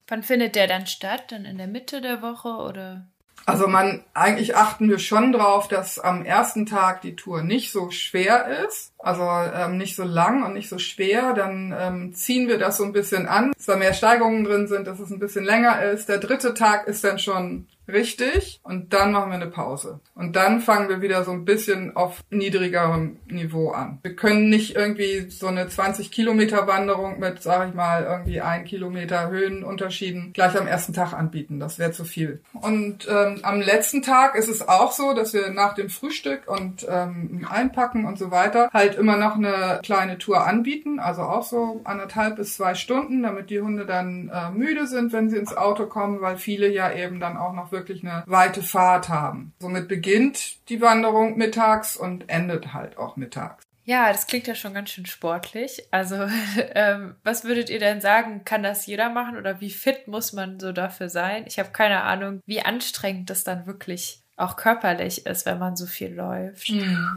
[0.08, 1.32] Wann findet der dann statt?
[1.32, 3.06] Dann in der Mitte der Woche oder?
[3.46, 7.90] Also man, eigentlich achten wir schon drauf, dass am ersten Tag die Tour nicht so
[7.90, 11.34] schwer ist, also ähm, nicht so lang und nicht so schwer.
[11.34, 14.88] Dann ähm, ziehen wir das so ein bisschen an, dass da mehr Steigungen drin sind,
[14.88, 16.10] dass es ein bisschen länger ist.
[16.10, 20.00] Der dritte Tag ist dann schon richtig und dann machen wir eine Pause.
[20.16, 24.00] Und dann fangen wir wieder so ein bisschen auf niedrigerem Niveau an.
[24.02, 28.66] Wir können nicht irgendwie so eine 20 Kilometer Wanderung mit, sag ich mal, irgendwie ein
[28.66, 31.60] Kilometer Höhenunterschieden gleich am ersten Tag anbieten.
[31.60, 32.42] Das wäre zu viel.
[32.54, 36.86] Und ähm, am letzten Tag ist es auch so, dass wir nach dem Frühstück und
[36.90, 41.00] ähm, Einpacken und so weiter halt immer noch eine kleine Tour anbieten.
[41.00, 45.30] Also auch so anderthalb bis zwei Stunden, damit die Hunde dann äh, müde sind, wenn
[45.30, 49.10] sie ins Auto kommen, weil viele ja eben dann auch noch wirklich eine weite Fahrt
[49.10, 49.54] haben.
[49.60, 53.64] Somit beginnt die Wanderung mittags und endet halt auch mittags.
[53.90, 55.84] Ja, das klingt ja schon ganz schön sportlich.
[55.90, 56.16] Also,
[56.76, 58.44] ähm, was würdet ihr denn sagen?
[58.46, 61.46] Kann das jeder machen oder wie fit muss man so dafür sein?
[61.48, 65.86] Ich habe keine Ahnung, wie anstrengend das dann wirklich auch körperlich ist, wenn man so
[65.86, 66.72] viel läuft.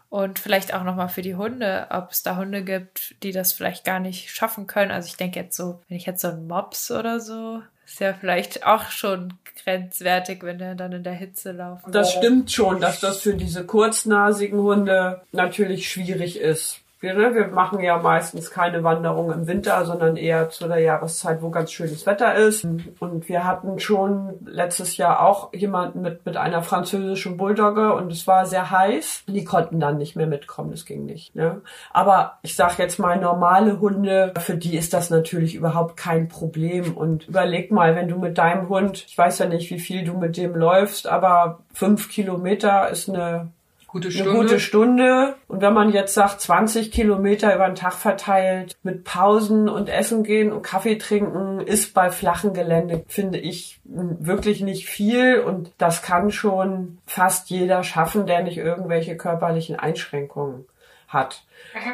[0.08, 3.85] Und vielleicht auch nochmal für die Hunde, ob es da Hunde gibt, die das vielleicht
[3.85, 4.90] gar nicht schaffen können.
[4.90, 8.14] Also ich denke jetzt so, wenn ich jetzt so einen Mops oder so, ist ja
[8.14, 13.00] vielleicht auch schon grenzwertig, wenn der dann in der Hitze laufen Das stimmt schon, dass
[13.00, 16.82] das für diese kurznasigen Hunde natürlich schwierig ist.
[17.02, 21.42] Wir, ne, wir machen ja meistens keine Wanderung im Winter, sondern eher zu der Jahreszeit,
[21.42, 22.64] wo ganz schönes Wetter ist.
[23.00, 28.28] Und wir hatten schon letztes Jahr auch jemanden mit, mit einer französischen Bulldogge und es
[28.28, 29.24] war sehr heiß.
[29.26, 31.34] Die konnten dann nicht mehr mitkommen, das ging nicht.
[31.34, 31.62] Ne?
[31.90, 36.96] Aber ich sag jetzt mal, normale Hunde, für die ist das natürlich überhaupt kein Problem.
[36.96, 40.16] Und überleg mal, wenn du mit deinem Hund, ich weiß ja nicht, wie viel du
[40.16, 43.50] mit dem läufst, aber fünf Kilometer ist eine
[43.92, 44.33] Gute eine Stunde.
[44.33, 45.37] gute Stunde.
[45.48, 50.24] Und wenn man jetzt sagt, 20 Kilometer über den Tag verteilt, mit Pausen und Essen
[50.24, 55.40] gehen und Kaffee trinken, ist bei flachen Gelände, finde ich, wirklich nicht viel.
[55.40, 60.64] Und das kann schon fast jeder schaffen, der nicht irgendwelche körperlichen Einschränkungen
[61.07, 61.44] hat.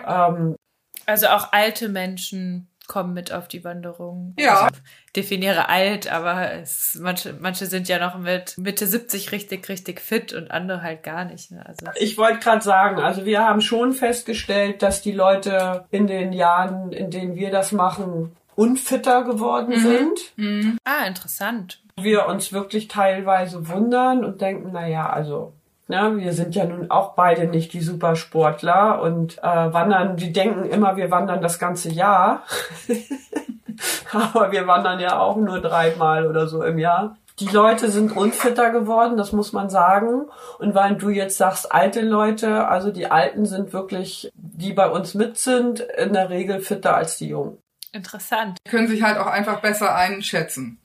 [0.07, 0.55] Ähm,
[1.05, 4.35] Also auch alte Menschen kommen mit auf die Wanderung.
[4.39, 4.63] Ja.
[4.63, 4.81] Also,
[5.15, 10.33] definiere alt, aber es, manche, manche sind ja noch mit Mitte 70 richtig, richtig fit
[10.33, 11.53] und andere halt gar nicht.
[11.53, 11.65] Ne?
[11.65, 16.33] Also Ich wollte gerade sagen, also wir haben schon festgestellt, dass die Leute in den
[16.33, 20.79] Jahren, in denen wir das machen, unfitter geworden sind.
[20.85, 21.81] Ah, interessant.
[21.97, 25.53] Wir uns wirklich teilweise wundern und denken, na ja, also
[25.89, 30.69] ne, wir sind ja nun auch beide nicht die Supersportler und äh, wandern, die denken
[30.69, 32.45] immer, wir wandern das ganze Jahr.
[34.13, 37.17] Aber wir wandern ja auch nur dreimal oder so im Jahr.
[37.41, 40.27] Die Leute sind unfitter geworden, das muss man sagen.
[40.59, 45.15] Und weil du jetzt sagst, alte Leute, also die Alten sind wirklich, die bei uns
[45.15, 47.59] mit sind, in der Regel fitter als die Jungen.
[47.93, 48.59] Interessant.
[48.67, 50.81] Die können sich halt auch einfach besser einschätzen.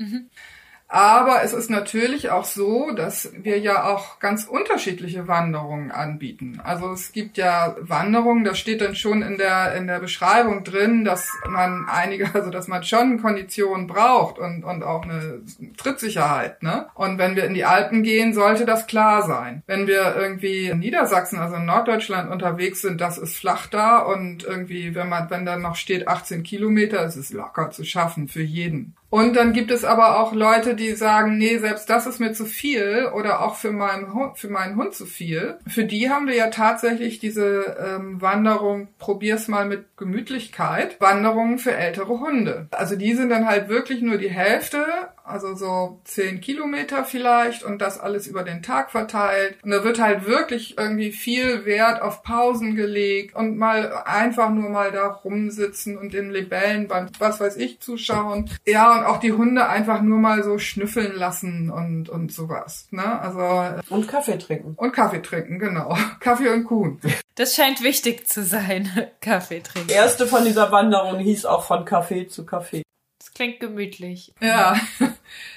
[0.93, 6.61] Aber es ist natürlich auch so, dass wir ja auch ganz unterschiedliche Wanderungen anbieten.
[6.63, 11.03] Also es gibt ja Wanderungen, da steht dann schon in der, in der Beschreibung drin,
[11.03, 15.41] dass man einige, also dass man schon Konditionen braucht und, und auch eine
[15.77, 16.85] Trittsicherheit, ne?
[16.93, 19.63] Und wenn wir in die Alpen gehen, sollte das klar sein.
[19.65, 24.43] Wenn wir irgendwie in Niedersachsen, also in Norddeutschland unterwegs sind, das ist flach da und
[24.43, 28.43] irgendwie, wenn man, wenn dann noch steht 18 Kilometer, ist es locker zu schaffen für
[28.43, 28.95] jeden.
[29.13, 32.45] Und dann gibt es aber auch Leute, die sagen, nee, selbst das ist mir zu
[32.45, 35.59] viel oder auch für meinen Hund, für meinen Hund zu viel.
[35.67, 41.75] Für die haben wir ja tatsächlich diese ähm, Wanderung, probier's mal mit Gemütlichkeit, Wanderungen für
[41.75, 42.65] ältere Hunde.
[42.71, 44.83] Also die sind dann halt wirklich nur die Hälfte,
[45.23, 49.57] also so zehn Kilometer vielleicht und das alles über den Tag verteilt.
[49.63, 54.69] Und da wird halt wirklich irgendwie viel Wert auf Pausen gelegt und mal einfach nur
[54.69, 58.49] mal da rumsitzen und den Libellen beim was weiß ich zuschauen.
[58.65, 62.87] Ja, und auch die Hunde einfach nur mal so schnüffeln lassen und, und sowas.
[62.91, 63.19] Ne?
[63.21, 64.73] Also Und Kaffee trinken.
[64.75, 65.97] und Kaffee trinken, genau.
[66.19, 66.99] Kaffee und Kuhn.
[67.35, 68.89] Das scheint wichtig zu sein,
[69.21, 69.89] Kaffee trinken.
[69.89, 72.83] Erste von dieser Wanderung hieß auch von Kaffee zu Kaffee.
[73.19, 74.33] Das klingt gemütlich.
[74.41, 74.75] Ja,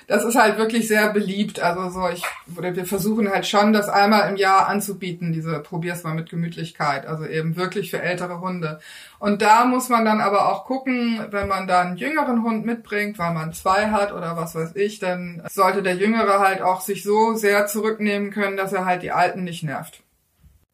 [0.06, 1.60] das ist halt wirklich sehr beliebt.
[1.60, 2.22] Also so, ich,
[2.56, 7.06] oder wir versuchen halt schon, das einmal im Jahr anzubieten, diese probier's mal mit Gemütlichkeit.
[7.06, 8.80] Also eben wirklich für ältere Hunde.
[9.18, 13.18] Und da muss man dann aber auch gucken, wenn man da einen jüngeren Hund mitbringt,
[13.18, 17.02] weil man zwei hat oder was weiß ich, dann sollte der Jüngere halt auch sich
[17.02, 20.02] so sehr zurücknehmen können, dass er halt die Alten nicht nervt.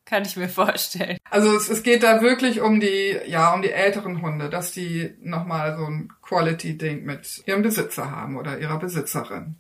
[0.05, 1.17] Kann ich mir vorstellen.
[1.31, 5.15] Also es, es geht da wirklich um die, ja, um die älteren Hunde, dass die
[5.23, 9.57] nochmal so ein Quality-Ding mit ihrem Besitzer haben oder ihrer Besitzerin.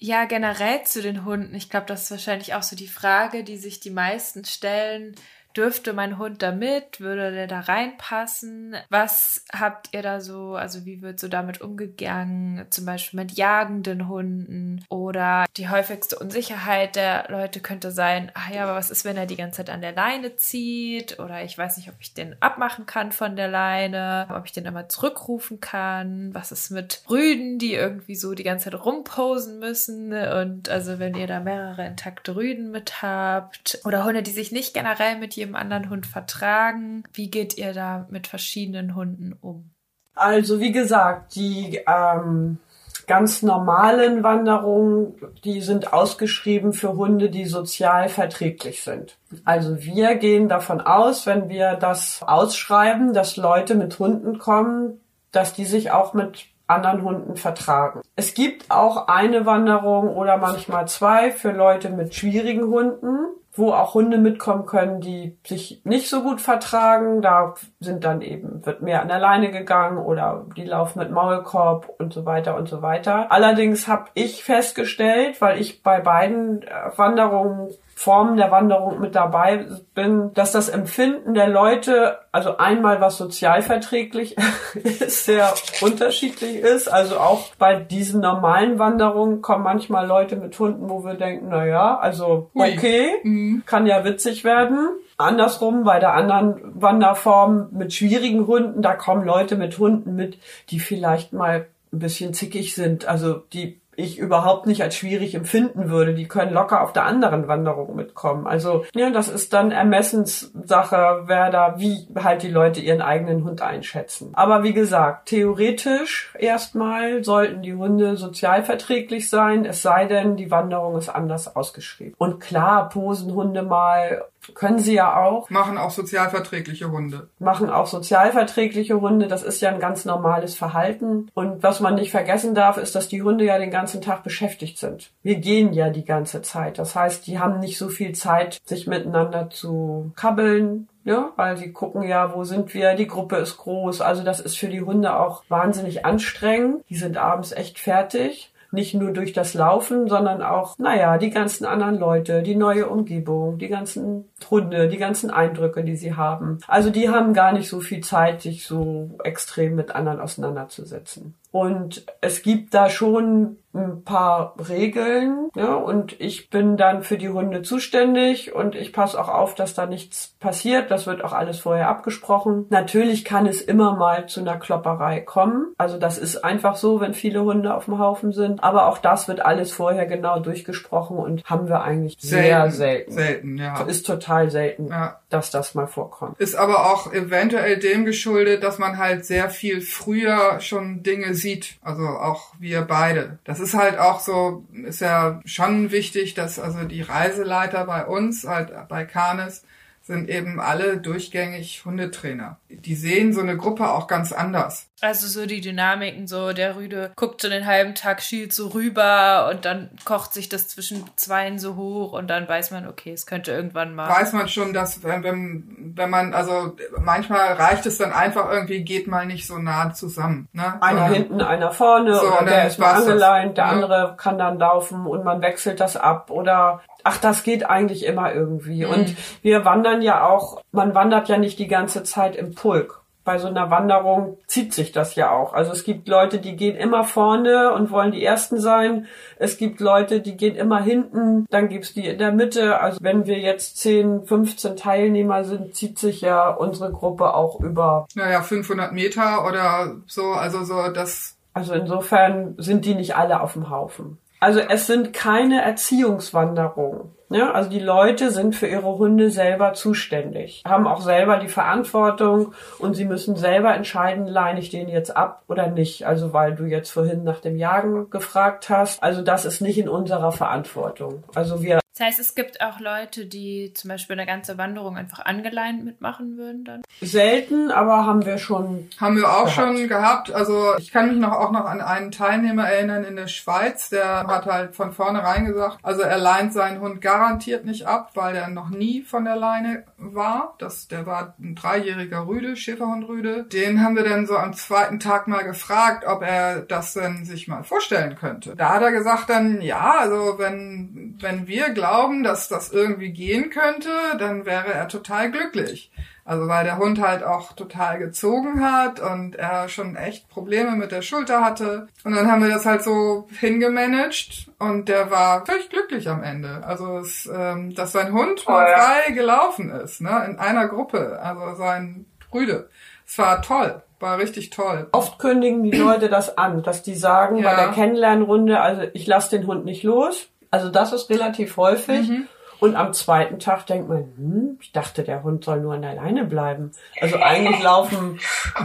[0.00, 1.54] Ja, generell zu den Hunden.
[1.54, 5.14] Ich glaube, das ist wahrscheinlich auch so die Frage, die sich die meisten stellen.
[5.56, 7.00] Dürfte mein Hund da mit?
[7.00, 8.76] Würde der da reinpassen?
[8.90, 12.66] Was habt ihr da so, also wie wird so damit umgegangen?
[12.70, 18.64] Zum Beispiel mit jagenden Hunden oder die häufigste Unsicherheit der Leute könnte sein, ach ja,
[18.64, 21.18] aber was ist, wenn er die ganze Zeit an der Leine zieht?
[21.18, 24.66] Oder ich weiß nicht, ob ich den abmachen kann von der Leine, ob ich den
[24.66, 26.32] immer zurückrufen kann.
[26.34, 30.12] Was ist mit Rüden, die irgendwie so die ganze Zeit rumposen müssen?
[30.12, 34.74] Und also wenn ihr da mehrere intakte Rüden mit habt oder Hunde, die sich nicht
[34.74, 39.70] generell mit jedem anderen Hund vertragen, wie geht ihr da mit verschiedenen Hunden um?
[40.14, 42.58] Also wie gesagt, die ähm,
[43.06, 49.16] ganz normalen Wanderungen, die sind ausgeschrieben für Hunde, die sozial verträglich sind.
[49.44, 55.00] Also wir gehen davon aus, wenn wir das ausschreiben, dass Leute mit Hunden kommen,
[55.32, 58.02] dass die sich auch mit anderen Hunden vertragen.
[58.14, 63.94] Es gibt auch eine Wanderung oder manchmal zwei für Leute mit schwierigen Hunden wo auch
[63.94, 67.20] Hunde mitkommen können, die sich nicht so gut vertragen.
[67.20, 71.88] Da sind dann eben, wird mehr an der Leine gegangen oder die laufen mit Maulkorb
[71.98, 73.30] und so weiter und so weiter.
[73.30, 76.64] Allerdings habe ich festgestellt, weil ich bei beiden
[76.96, 77.68] Wanderungen
[77.98, 84.36] Formen der Wanderung mit dabei bin, dass das Empfinden der Leute, also einmal was sozialverträglich
[84.84, 86.86] ist, sehr unterschiedlich ist.
[86.86, 91.66] Also auch bei diesen normalen Wanderungen kommen manchmal Leute mit Hunden, wo wir denken, na
[91.66, 93.64] ja, also okay, Mhm.
[93.66, 94.90] kann ja witzig werden.
[95.16, 100.38] Andersrum, bei der anderen Wanderform mit schwierigen Hunden, da kommen Leute mit Hunden mit,
[100.70, 105.90] die vielleicht mal ein bisschen zickig sind, also die ich überhaupt nicht als schwierig empfinden
[105.90, 106.14] würde.
[106.14, 108.46] Die können locker auf der anderen Wanderung mitkommen.
[108.46, 113.60] Also, ja, das ist dann Ermessenssache, wer da, wie halt die Leute ihren eigenen Hund
[113.60, 114.30] einschätzen.
[114.34, 120.96] Aber wie gesagt, theoretisch erstmal sollten die Hunde sozialverträglich sein, es sei denn, die Wanderung
[120.96, 122.14] ist anders ausgeschrieben.
[122.18, 124.22] Und klar, posen Hunde mal
[124.54, 125.50] Können sie ja auch.
[125.50, 127.28] Machen auch sozialverträgliche Hunde.
[127.38, 129.28] Machen auch sozialverträgliche Hunde.
[129.28, 131.28] Das ist ja ein ganz normales Verhalten.
[131.34, 134.78] Und was man nicht vergessen darf, ist, dass die Hunde ja den ganzen Tag beschäftigt
[134.78, 135.10] sind.
[135.22, 136.78] Wir gehen ja die ganze Zeit.
[136.78, 141.72] Das heißt, die haben nicht so viel Zeit, sich miteinander zu kabbeln, ja, weil sie
[141.72, 144.02] gucken ja, wo sind wir, die Gruppe ist groß.
[144.02, 146.84] Also das ist für die Hunde auch wahnsinnig anstrengend.
[146.90, 151.64] Die sind abends echt fertig nicht nur durch das Laufen, sondern auch, naja, die ganzen
[151.64, 156.58] anderen Leute, die neue Umgebung, die ganzen Hunde, die ganzen Eindrücke, die sie haben.
[156.66, 161.34] Also die haben gar nicht so viel Zeit, sich so extrem mit anderen auseinanderzusetzen.
[161.50, 165.48] Und es gibt da schon ein paar Regeln.
[165.54, 169.74] Ja, und ich bin dann für die Hunde zuständig und ich passe auch auf, dass
[169.74, 170.90] da nichts passiert.
[170.90, 172.66] Das wird auch alles vorher abgesprochen.
[172.70, 175.74] Natürlich kann es immer mal zu einer Klopperei kommen.
[175.78, 178.62] Also das ist einfach so, wenn viele Hunde auf dem Haufen sind.
[178.62, 183.12] Aber auch das wird alles vorher genau durchgesprochen und haben wir eigentlich sehr selten.
[183.12, 183.80] Selten, ja.
[183.82, 185.20] Ist total selten, ja.
[185.30, 186.38] dass das mal vorkommt.
[186.38, 191.78] Ist aber auch eventuell dem geschuldet, dass man halt sehr viel früher schon Dinge sieht.
[191.82, 193.38] Also auch wir beide.
[193.44, 198.44] Das ist halt auch so, ist ja schon wichtig, dass also die Reiseleiter bei uns,
[198.44, 199.64] halt bei Canis,
[200.02, 202.58] sind eben alle durchgängig Hundetrainer.
[202.70, 204.87] Die sehen so eine Gruppe auch ganz anders.
[205.00, 209.48] Also so die Dynamiken, so der Rüde guckt so den halben Tag, schielt so rüber
[209.50, 213.26] und dann kocht sich das zwischen Zweien so hoch und dann weiß man, okay, es
[213.26, 214.08] könnte irgendwann mal.
[214.08, 218.82] Weiß man schon, dass wenn, wenn, wenn man, also manchmal reicht es dann einfach irgendwie,
[218.82, 220.48] geht mal nicht so nah zusammen.
[220.52, 220.82] Ne?
[220.82, 223.70] Einer so, hinten, einer vorne so, oder der ist mal angeleint, der ja.
[223.70, 228.34] andere kann dann laufen und man wechselt das ab oder ach, das geht eigentlich immer
[228.34, 228.84] irgendwie.
[228.84, 228.90] Mhm.
[228.90, 233.00] Und wir wandern ja auch, man wandert ja nicht die ganze Zeit im Pulk.
[233.28, 235.52] Bei so einer Wanderung zieht sich das ja auch.
[235.52, 239.06] Also es gibt Leute, die gehen immer vorne und wollen die Ersten sein.
[239.36, 241.44] Es gibt Leute, die gehen immer hinten.
[241.50, 242.80] Dann gibt's die in der Mitte.
[242.80, 248.06] Also wenn wir jetzt 10, 15 Teilnehmer sind, zieht sich ja unsere Gruppe auch über.
[248.14, 250.28] Naja, 500 Meter oder so.
[250.28, 251.36] Also so das.
[251.52, 254.16] Also insofern sind die nicht alle auf dem Haufen.
[254.40, 257.10] Also es sind keine Erziehungswanderungen.
[257.30, 262.54] Ja, also die Leute sind für ihre Hunde selber zuständig, haben auch selber die Verantwortung
[262.78, 266.06] und sie müssen selber entscheiden, leine ich den jetzt ab oder nicht.
[266.06, 269.02] Also weil du jetzt vorhin nach dem Jagen gefragt hast.
[269.02, 271.22] Also das ist nicht in unserer Verantwortung.
[271.34, 275.24] Also wir das heißt, es gibt auch Leute, die zum Beispiel eine ganze Wanderung einfach
[275.24, 276.82] angeleint mitmachen würden dann?
[277.00, 278.88] Selten, aber haben wir schon.
[279.00, 279.54] Haben wir auch gehabt.
[279.54, 280.32] schon gehabt.
[280.32, 284.28] Also ich kann mich noch auch noch an einen Teilnehmer erinnern in der Schweiz, der
[284.28, 288.48] hat halt von vornherein gesagt, also er leint seinen Hund garantiert nicht ab, weil er
[288.48, 290.54] noch nie von der Leine war.
[290.58, 293.44] Das, der war ein dreijähriger Rüde, Schäferhundrüde.
[293.44, 297.48] Den haben wir dann so am zweiten Tag mal gefragt, ob er das denn sich
[297.48, 298.54] mal vorstellen könnte.
[298.54, 303.10] Da hat er gesagt dann, ja, also wenn, wenn wir glauben, glauben, dass das irgendwie
[303.10, 305.90] gehen könnte, dann wäre er total glücklich.
[306.24, 310.92] Also weil der Hund halt auch total gezogen hat und er schon echt Probleme mit
[310.92, 311.88] der Schulter hatte.
[312.04, 316.62] Und dann haben wir das halt so hingemanagt und der war völlig glücklich am Ende.
[316.66, 318.78] Also es, ähm, dass sein Hund mal oh, ja.
[318.78, 322.68] frei gelaufen ist, ne, in einer Gruppe, also sein Brüde.
[323.06, 324.86] Es war toll war richtig toll.
[324.92, 327.50] Oft kündigen die Leute das an, dass die sagen ja.
[327.50, 330.28] bei der Kennenlernrunde, also ich lasse den Hund nicht los.
[330.50, 332.08] Also das ist relativ häufig.
[332.08, 332.28] Mhm.
[332.60, 335.94] Und am zweiten Tag denkt man, hm, ich dachte, der Hund soll nur an der
[335.94, 336.72] Leine bleiben.
[337.00, 338.18] Also eigentlich laufen,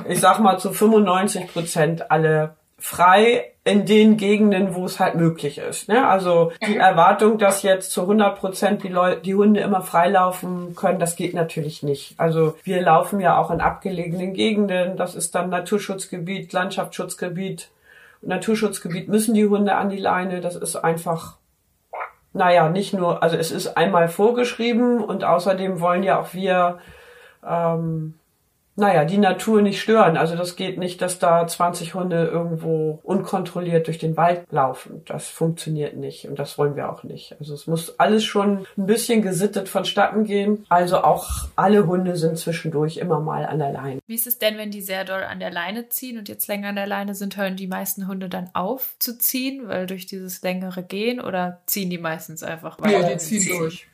[0.07, 5.57] ich sag mal, zu 95 Prozent alle frei in den Gegenden, wo es halt möglich
[5.57, 5.87] ist.
[5.87, 6.05] Ne?
[6.05, 8.93] Also die Erwartung, dass jetzt zu 100 Prozent die,
[9.23, 12.19] die Hunde immer freilaufen können, das geht natürlich nicht.
[12.19, 14.97] Also wir laufen ja auch in abgelegenen Gegenden.
[14.97, 17.69] Das ist dann Naturschutzgebiet, Landschaftsschutzgebiet.
[18.21, 20.41] Naturschutzgebiet müssen die Hunde an die Leine.
[20.41, 21.37] Das ist einfach
[22.33, 26.79] naja, nicht nur, also es ist einmal vorgeschrieben und außerdem wollen ja auch wir
[27.47, 28.15] ähm,
[28.75, 30.17] naja, die Natur nicht stören.
[30.17, 35.03] Also das geht nicht, dass da 20 Hunde irgendwo unkontrolliert durch den Wald laufen.
[35.05, 37.35] Das funktioniert nicht und das wollen wir auch nicht.
[37.39, 40.65] Also es muss alles schon ein bisschen gesittet vonstatten gehen.
[40.69, 43.99] Also auch alle Hunde sind zwischendurch immer mal an der Leine.
[44.07, 46.69] Wie ist es denn, wenn die sehr doll an der Leine ziehen und jetzt länger
[46.69, 50.41] an der Leine sind, hören die meisten Hunde dann auf zu ziehen, weil durch dieses
[50.41, 53.01] längere Gehen oder ziehen die meistens einfach weiter?
[53.01, 53.87] Ja, die ziehen durch.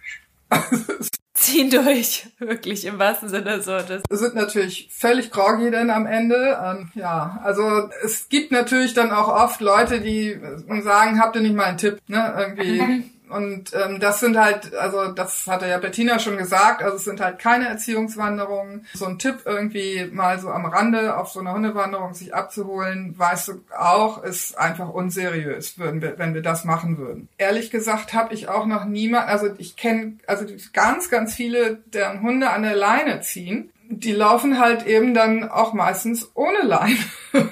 [1.40, 3.78] ziehen durch, wirklich im wahrsten Sinne so.
[3.80, 6.60] Das sind natürlich völlig groggy dann am Ende.
[6.64, 10.40] Ähm, ja, also es gibt natürlich dann auch oft Leute, die
[10.82, 12.34] sagen, habt ihr nicht mal einen Tipp, ne?
[12.38, 17.04] Irgendwie Und ähm, das sind halt, also das hatte ja Bettina schon gesagt, also es
[17.04, 18.88] sind halt keine Erziehungswanderungen.
[18.94, 23.48] So ein Tipp irgendwie mal so am Rande auf so einer Hundewanderung sich abzuholen, weißt
[23.50, 27.30] du auch, ist einfach unseriös, würden wir, wenn wir das machen würden.
[27.38, 32.22] Ehrlich gesagt habe ich auch noch niemand, also ich kenne also ganz, ganz viele, deren
[32.22, 36.98] Hunde an der Leine ziehen die laufen halt eben dann auch meistens ohne Leine.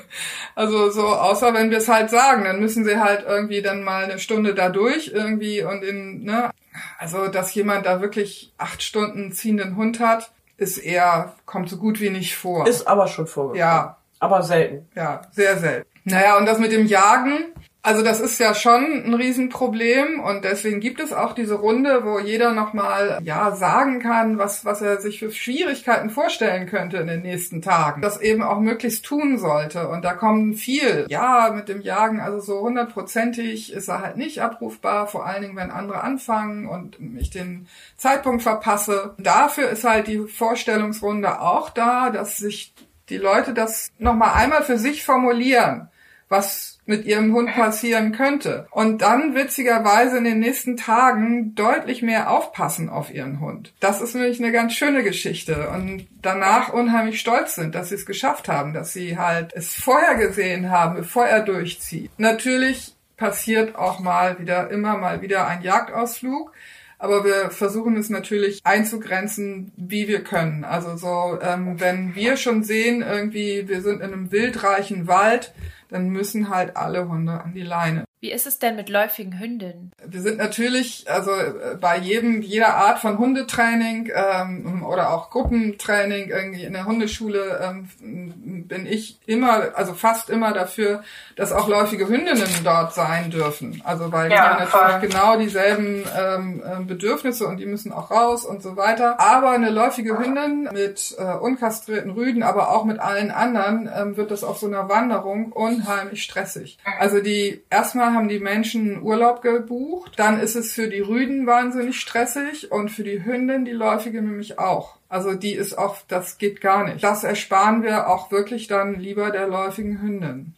[0.56, 4.04] also so, außer wenn wir es halt sagen, dann müssen sie halt irgendwie dann mal
[4.04, 6.52] eine Stunde da durch irgendwie und in, ne,
[7.00, 12.00] also dass jemand da wirklich acht Stunden ziehenden Hund hat, ist eher, kommt so gut
[12.00, 12.67] wie nicht vor.
[12.67, 13.60] Ist aber schon vorgekommen.
[13.60, 13.97] Ja.
[14.19, 14.88] Aber selten.
[14.95, 15.88] Ja, sehr selten.
[16.04, 17.54] Naja, und das mit dem Jagen,
[17.88, 22.19] also das ist ja schon ein Riesenproblem und deswegen gibt es auch diese Runde, wo
[22.19, 27.21] jeder nochmal ja sagen kann, was, was er sich für Schwierigkeiten vorstellen könnte in den
[27.21, 28.02] nächsten Tagen.
[28.02, 29.88] Das eben auch möglichst tun sollte.
[29.88, 31.06] Und da kommen viel.
[31.08, 35.56] Ja, mit dem Jagen, also so hundertprozentig ist er halt nicht abrufbar, vor allen Dingen,
[35.56, 39.15] wenn andere anfangen und ich den Zeitpunkt verpasse.
[39.17, 42.73] Dafür ist halt die Vorstellungsrunde auch da, dass sich
[43.08, 45.88] die Leute das nochmal einmal für sich formulieren,
[46.28, 48.67] was mit ihrem Hund passieren könnte.
[48.71, 53.73] Und dann witzigerweise in den nächsten Tagen deutlich mehr aufpassen auf ihren Hund.
[53.80, 58.06] Das ist nämlich eine ganz schöne Geschichte und danach unheimlich stolz sind, dass sie es
[58.06, 62.10] geschafft haben, dass sie halt es vorher gesehen haben, bevor er durchzieht.
[62.17, 66.54] Natürlich passiert auch mal wieder, immer mal wieder ein Jagdausflug.
[67.00, 70.63] Aber wir versuchen es natürlich einzugrenzen, wie wir können.
[70.63, 75.54] Also so, ähm, wenn wir schon sehen, irgendwie, wir sind in einem wildreichen Wald,
[75.89, 78.08] dann müssen halt alle Hunde an die Leine.
[78.19, 79.91] Wie ist es denn mit läufigen Hündinnen?
[80.04, 86.30] Wir sind natürlich, also äh, bei jedem, jeder Art von Hundetraining ähm, oder auch Gruppentraining
[86.30, 91.04] irgendwie in der Hundeschule ähm, bin ich immer, also fast immer dafür,
[91.36, 93.84] dass auch läufige Hündinnen dort sein dürfen.
[93.86, 95.10] Also weil ja, die haben natürlich voll.
[95.10, 99.19] genau dieselben ähm, äh, Bedürfnisse und die müssen auch raus und so weiter.
[99.19, 104.32] Aber eine läufige Hündin mit äh, unkastrierten Rüden, aber auch mit allen anderen, ähm, wird
[104.32, 106.77] das auf so einer Wanderung unheimlich stressig.
[106.99, 110.13] Also die erstmal haben die Menschen Urlaub gebucht.
[110.17, 114.59] Dann ist es für die Rüden wahnsinnig stressig und für die Hündin, die läufige, nämlich
[114.59, 114.97] auch.
[115.09, 117.03] Also die ist auch, das geht gar nicht.
[117.03, 120.55] Das ersparen wir auch wirklich dann lieber der läufigen Hündin.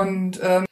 [0.00, 0.64] Und ähm,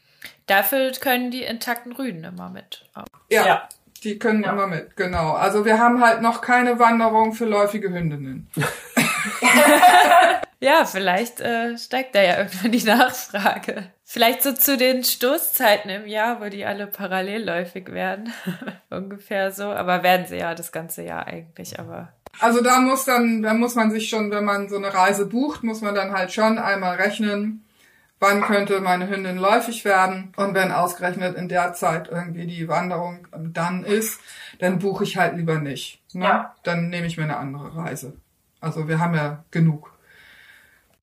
[0.46, 2.88] dafür können die intakten Rüden immer mit.
[3.30, 3.68] Ja, ja.
[4.02, 4.52] die können ja.
[4.52, 5.32] immer mit, genau.
[5.32, 8.48] Also wir haben halt noch keine Wanderung für läufige Hündinnen.
[10.60, 13.90] ja, vielleicht äh, steigt da ja irgendwann die Nachfrage.
[14.04, 18.32] Vielleicht so zu den Stoßzeiten im Jahr, wo die alle parallelläufig werden.
[18.90, 19.64] Ungefähr so.
[19.64, 22.12] Aber werden sie ja das ganze Jahr eigentlich, aber.
[22.40, 25.62] Also da muss dann, da muss man sich schon, wenn man so eine Reise bucht,
[25.62, 27.64] muss man dann halt schon einmal rechnen,
[28.18, 30.32] wann könnte meine Hündin läufig werden.
[30.36, 34.20] Und wenn ausgerechnet in der Zeit irgendwie die Wanderung dann ist,
[34.58, 36.02] dann buche ich halt lieber nicht.
[36.12, 36.24] Ne?
[36.24, 36.54] Ja.
[36.62, 38.14] Dann nehme ich mir eine andere Reise.
[38.64, 39.92] Also wir haben ja genug.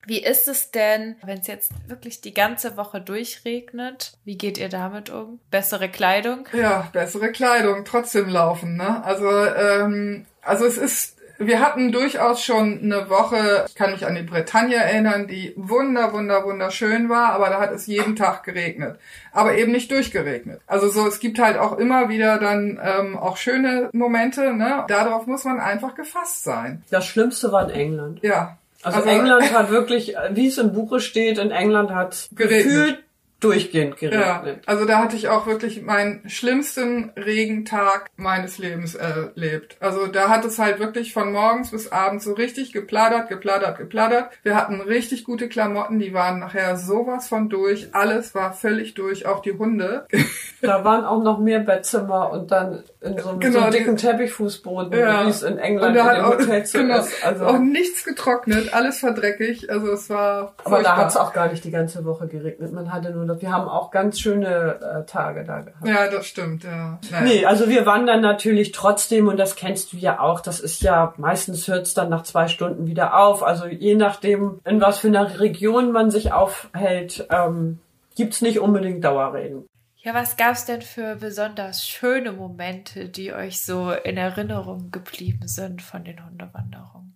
[0.07, 4.17] Wie ist es denn, wenn es jetzt wirklich die ganze Woche durchregnet?
[4.25, 5.39] Wie geht ihr damit um?
[5.51, 6.47] Bessere Kleidung?
[6.53, 8.77] Ja, bessere Kleidung, trotzdem laufen.
[8.77, 9.03] Ne?
[9.03, 14.15] Also, ähm, also es ist wir hatten durchaus schon eine Woche, ich kann mich an
[14.15, 18.97] die Bretagne erinnern, die wunder, wunder, wunderschön war, aber da hat es jeden Tag geregnet.
[19.31, 20.61] Aber eben nicht durchgeregnet.
[20.67, 24.85] Also so, es gibt halt auch immer wieder dann ähm, auch schöne Momente, ne?
[24.87, 26.83] Darauf muss man einfach gefasst sein.
[26.89, 28.19] Das Schlimmste war in England.
[28.21, 32.63] Ja, also, also England hat wirklich, wie es im Buche steht, in England hat geregnet.
[32.63, 33.03] gefühlt
[33.41, 34.21] durchgehend geregnet.
[34.45, 39.75] Ja, also da hatte ich auch wirklich meinen schlimmsten Regentag meines Lebens erlebt.
[39.79, 44.31] Also da hat es halt wirklich von morgens bis abends so richtig geplattert, geplattert, geplattert.
[44.43, 47.93] Wir hatten richtig gute Klamotten, die waren nachher sowas von durch.
[47.93, 50.05] Alles war völlig durch, auch die Hunde.
[50.61, 53.97] Da waren auch noch mehr Bettzimmer und dann in so einem, genau, so einem dicken
[53.97, 55.25] Teppichfußboden, ja.
[55.25, 57.25] wie es in England in den Hotels genau, ist.
[57.25, 59.71] Also auch nichts getrocknet, alles verdreckig.
[59.71, 60.73] Also es war furchtbar.
[60.73, 62.71] Aber da hat es auch gar nicht die ganze Woche geregnet.
[62.71, 65.87] Man hatte nur wir haben auch ganz schöne äh, Tage da gehabt.
[65.87, 66.99] Ja, das stimmt, ja.
[67.09, 67.23] Naja.
[67.23, 70.39] Nee, also wir wandern natürlich trotzdem und das kennst du ja auch.
[70.39, 73.41] Das ist ja, meistens hört es dann nach zwei Stunden wieder auf.
[73.41, 77.79] Also je nachdem, in was für einer Region man sich aufhält, ähm,
[78.15, 79.65] gibt's nicht unbedingt Dauerreden.
[80.03, 85.83] Ja, was gab's denn für besonders schöne Momente, die euch so in Erinnerung geblieben sind
[85.83, 87.15] von den Hundewanderungen?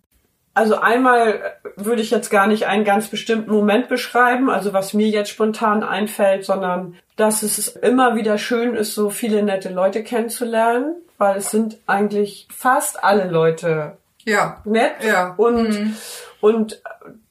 [0.54, 5.08] Also einmal würde ich jetzt gar nicht einen ganz bestimmten Moment beschreiben, also was mir
[5.08, 10.94] jetzt spontan einfällt, sondern dass es immer wieder schön ist, so viele nette Leute kennenzulernen,
[11.18, 14.62] weil es sind eigentlich fast alle Leute ja.
[14.64, 15.34] nett ja.
[15.36, 15.96] und mhm.
[16.40, 16.80] und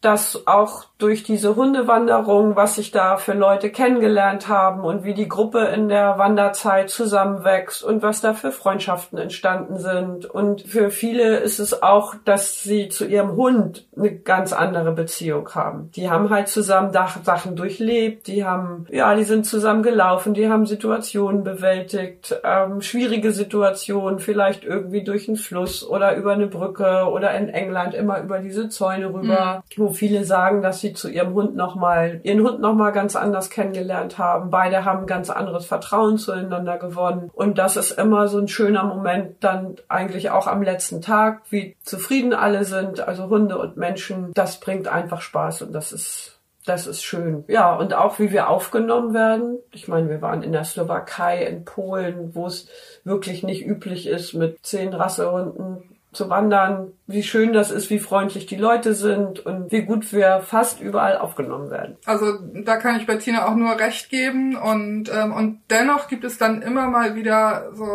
[0.05, 5.27] dass auch durch diese Hundewanderung, was sich da für Leute kennengelernt haben und wie die
[5.27, 10.25] Gruppe in der Wanderzeit zusammenwächst und was da für Freundschaften entstanden sind.
[10.25, 15.49] Und für viele ist es auch, dass sie zu ihrem Hund eine ganz andere Beziehung
[15.53, 15.89] haben.
[15.95, 20.65] Die haben halt zusammen Sachen durchlebt, die haben, ja, die sind zusammen gelaufen, die haben
[20.65, 27.33] Situationen bewältigt, ähm, schwierige Situationen, vielleicht irgendwie durch einen Fluss oder über eine Brücke oder
[27.33, 29.69] in England immer über diese Zäune rüber, mhm.
[29.95, 34.49] Viele sagen, dass sie zu ihrem Hund nochmal, ihren Hund nochmal ganz anders kennengelernt haben.
[34.49, 37.31] Beide haben ganz anderes Vertrauen zueinander gewonnen.
[37.33, 41.75] Und das ist immer so ein schöner Moment dann eigentlich auch am letzten Tag, wie
[41.81, 44.31] zufrieden alle sind, also Hunde und Menschen.
[44.33, 46.35] Das bringt einfach Spaß und das ist
[46.65, 47.43] das ist schön.
[47.47, 49.59] Ja, und auch wie wir aufgenommen werden.
[49.71, 52.67] Ich meine, wir waren in der Slowakei, in Polen, wo es
[53.03, 58.45] wirklich nicht üblich ist, mit zehn Rassehunden zu wandern, wie schön das ist, wie freundlich
[58.45, 61.97] die Leute sind und wie gut wir fast überall aufgenommen werden.
[62.05, 66.37] Also da kann ich Bettina auch nur recht geben und ähm, und dennoch gibt es
[66.37, 67.85] dann immer mal wieder so,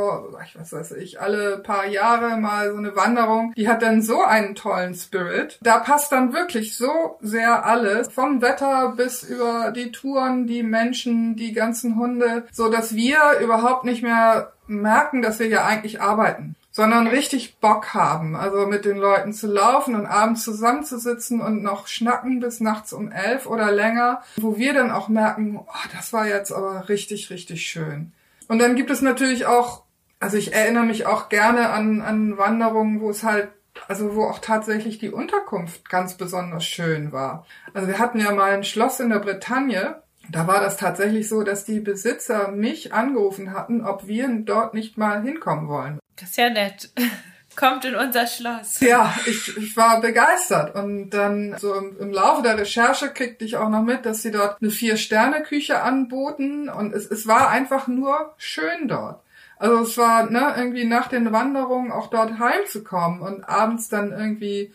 [0.45, 4.23] ich weiß weiß ich, alle paar Jahre mal so eine Wanderung, die hat dann so
[4.23, 5.59] einen tollen Spirit.
[5.62, 11.35] Da passt dann wirklich so sehr alles, vom Wetter bis über die Touren, die Menschen,
[11.37, 16.55] die ganzen Hunde, so dass wir überhaupt nicht mehr merken, dass wir ja eigentlich arbeiten
[16.71, 21.87] sondern richtig Bock haben, also mit den Leuten zu laufen und abends zusammenzusitzen und noch
[21.87, 26.27] schnacken bis nachts um elf oder länger, wo wir dann auch merken, oh, das war
[26.27, 28.12] jetzt aber richtig, richtig schön.
[28.49, 29.83] Und dann gibt es natürlich auch,
[30.21, 33.49] also ich erinnere mich auch gerne an, an Wanderungen, wo es halt
[33.89, 37.47] also wo auch tatsächlich die Unterkunft ganz besonders schön war.
[37.73, 40.03] Also wir hatten ja mal ein Schloss in der Bretagne.
[40.31, 44.97] Da war das tatsächlich so, dass die Besitzer mich angerufen hatten, ob wir dort nicht
[44.97, 45.99] mal hinkommen wollen.
[46.16, 46.91] Das ist ja nett.
[47.57, 48.78] Kommt in unser Schloss.
[48.81, 50.74] Ja, ich, ich war begeistert.
[50.76, 54.31] Und dann so im, im Laufe der Recherche kriegte ich auch noch mit, dass sie
[54.31, 56.68] dort eine Vier-Sterne-Küche anboten.
[56.68, 59.20] Und es, es war einfach nur schön dort.
[59.59, 64.72] Also es war ne, irgendwie nach den Wanderungen auch dort heimzukommen und abends dann irgendwie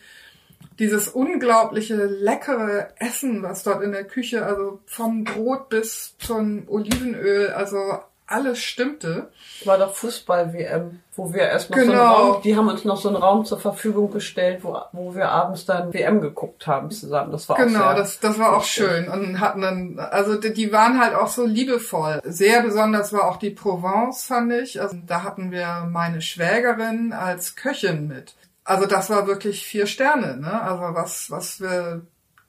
[0.78, 7.50] dieses unglaubliche leckere Essen, was dort in der Küche, also vom Brot bis zum Olivenöl,
[7.50, 9.30] also alles stimmte.
[9.64, 11.86] War doch Fußball-WM, wo wir erst noch genau.
[11.86, 12.32] so einen genau.
[12.32, 15.64] Raum, die haben uns noch so einen Raum zur Verfügung gestellt, wo, wo wir abends
[15.64, 17.30] dann WM geguckt haben zusammen.
[17.30, 20.52] Das war genau, auch sehr das, das war auch schön und hatten dann, also die,
[20.52, 22.20] die waren halt auch so liebevoll.
[22.24, 24.80] Sehr besonders war auch die Provence, fand ich.
[24.80, 28.34] Also da hatten wir meine Schwägerin als Köchin mit.
[28.66, 30.60] Also das war wirklich vier Sterne, ne?
[30.60, 32.04] Also was, was wir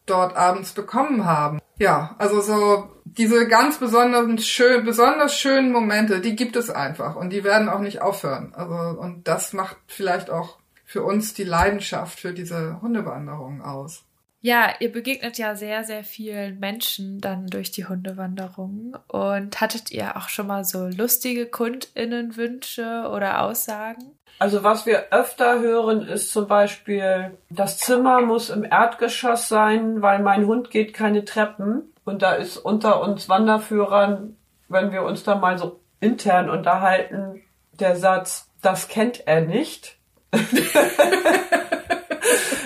[0.07, 1.59] dort abends bekommen haben.
[1.77, 7.29] Ja, also so diese ganz besonderen schön, besonders schönen Momente, die gibt es einfach und
[7.29, 8.53] die werden auch nicht aufhören.
[8.55, 14.03] Also und das macht vielleicht auch für uns die Leidenschaft für diese Hundewanderungen aus.
[14.39, 18.95] Ja, ihr begegnet ja sehr, sehr vielen Menschen dann durch die Hundewanderungen.
[19.07, 24.16] Und hattet ihr auch schon mal so lustige KundInnenwünsche oder Aussagen?
[24.39, 30.19] Also was wir öfter hören, ist zum Beispiel, das Zimmer muss im Erdgeschoss sein, weil
[30.19, 31.93] mein Hund geht keine Treppen.
[32.05, 34.37] Und da ist unter uns Wanderführern,
[34.69, 37.41] wenn wir uns da mal so intern unterhalten,
[37.73, 39.97] der Satz, das kennt er nicht.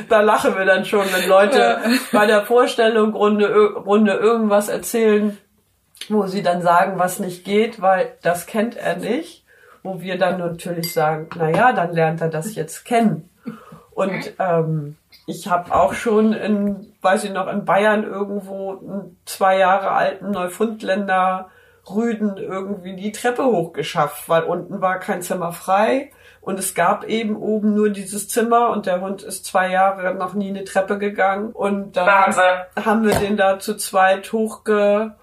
[0.09, 1.79] da lachen wir dann schon, wenn Leute
[2.11, 5.37] bei der Vorstellung Runde, Runde irgendwas erzählen,
[6.09, 9.40] wo sie dann sagen, was nicht geht, weil das kennt er nicht.
[9.83, 13.29] Wo wir dann natürlich sagen, na ja, dann lernt er das jetzt kennen.
[13.91, 19.57] Und ähm, ich habe auch schon in, weiß ich noch, in Bayern irgendwo einen zwei
[19.57, 21.49] Jahre alten Neufundländer
[21.89, 26.11] Rüden irgendwie die Treppe hochgeschafft, weil unten war kein Zimmer frei.
[26.39, 30.33] Und es gab eben oben nur dieses Zimmer und der Hund ist zwei Jahre noch
[30.33, 31.51] nie eine Treppe gegangen.
[31.51, 32.43] Und dann Wahnsinn.
[32.83, 35.13] haben wir den da zu zweit hochgewuchtet,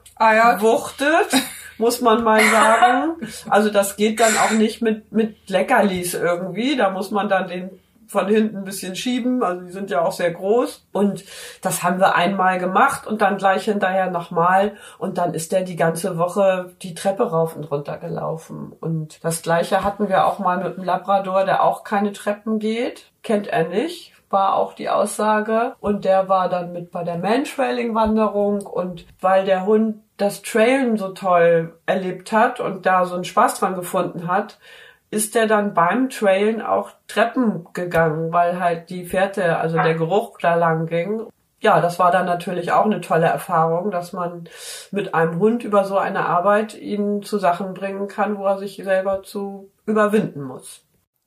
[1.78, 3.14] muss man mal sagen.
[3.48, 7.70] Also das geht dann auch nicht mit, mit Leckerlis irgendwie, da muss man dann den
[8.08, 9.42] von hinten ein bisschen schieben.
[9.42, 10.86] Also die sind ja auch sehr groß.
[10.92, 11.24] Und
[11.60, 14.72] das haben wir einmal gemacht und dann gleich hinterher nochmal.
[14.98, 18.72] Und dann ist der die ganze Woche die Treppe rauf und runter gelaufen.
[18.80, 23.12] Und das gleiche hatten wir auch mal mit dem Labrador, der auch keine Treppen geht.
[23.22, 25.74] Kennt er nicht war auch die Aussage.
[25.80, 28.66] Und der war dann mit bei der Mantrailing-Wanderung.
[28.66, 33.60] Und weil der Hund das Trailen so toll erlebt hat und da so einen Spaß
[33.60, 34.58] dran gefunden hat,
[35.10, 40.38] ist er dann beim Trailen auch Treppen gegangen, weil halt die Fährte, also der Geruch
[40.40, 41.22] da lang ging.
[41.60, 44.48] Ja, das war dann natürlich auch eine tolle Erfahrung, dass man
[44.92, 48.76] mit einem Hund über so eine Arbeit ihn zu Sachen bringen kann, wo er sich
[48.76, 50.84] selber zu überwinden muss.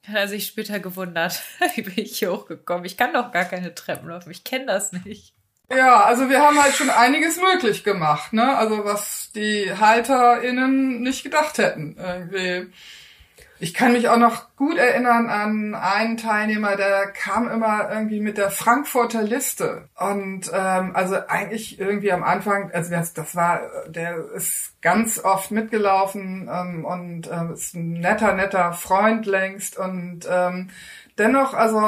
[0.08, 1.42] Hat er sich später gewundert,
[1.76, 2.86] wie bin ich hier hochgekommen?
[2.86, 5.34] Ich kann doch gar keine Treppen laufen, ich kenne das nicht.
[5.70, 8.58] Ja, also wir haben halt schon einiges möglich gemacht, ne?
[8.58, 11.96] Also was die HalterInnen nicht gedacht hätten.
[11.98, 12.72] Irgendwie.
[13.64, 18.40] Ich kann mich auch noch gut erinnern an einen Teilnehmer, der kam immer irgendwie mit
[18.40, 19.88] der Frankfurter Liste.
[19.96, 25.52] Und ähm, also eigentlich irgendwie am Anfang, also das, das war, der ist ganz oft
[25.52, 30.72] mitgelaufen ähm, und ähm, ist ein netter, netter Freund längst und ähm,
[31.18, 31.80] dennoch, also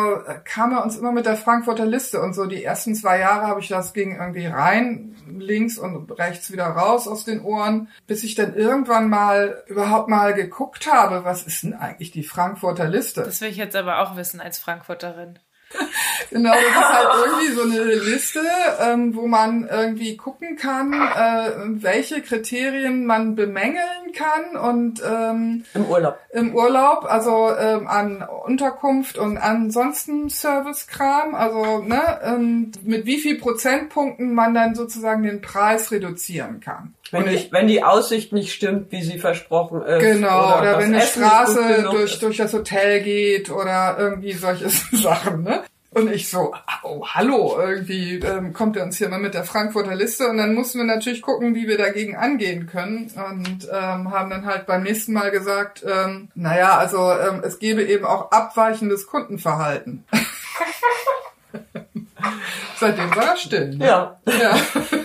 [0.45, 3.59] kam er uns immer mit der Frankfurter Liste und so die ersten zwei Jahre habe
[3.59, 8.35] ich das ging irgendwie rein, links und rechts wieder raus aus den Ohren, bis ich
[8.35, 13.23] dann irgendwann mal überhaupt mal geguckt habe, was ist denn eigentlich die Frankfurter Liste?
[13.23, 15.39] Das will ich jetzt aber auch wissen als Frankfurterin.
[16.29, 18.41] Genau, das ist halt irgendwie so eine Liste,
[18.81, 21.51] ähm, wo man irgendwie gucken kann, äh,
[21.83, 26.19] welche Kriterien man bemängeln kann und ähm, Im Urlaub.
[26.31, 33.37] im Urlaub, also ähm, an Unterkunft und ansonsten Servicekram, also ne, ähm, mit wie viel
[33.39, 36.93] Prozentpunkten man dann sozusagen den Preis reduzieren kann.
[37.11, 40.01] Wenn ich- wenn die Aussicht nicht stimmt, wie sie versprochen ist.
[40.01, 44.69] Genau, oder, das wenn eine Essen Straße durch, durch das Hotel geht oder irgendwie solche
[44.91, 45.63] Sachen, ne?
[45.93, 49.95] Und ich so, oh, hallo, irgendwie ähm, kommt er uns hier mal mit der Frankfurter
[49.95, 54.29] Liste und dann mussten wir natürlich gucken, wie wir dagegen angehen können und ähm, haben
[54.29, 59.05] dann halt beim nächsten Mal gesagt, ähm, naja, also ähm, es gäbe eben auch abweichendes
[59.07, 60.05] Kundenverhalten.
[62.79, 63.75] Seitdem war er still.
[63.75, 63.85] Ne?
[63.85, 64.55] Ja, ja.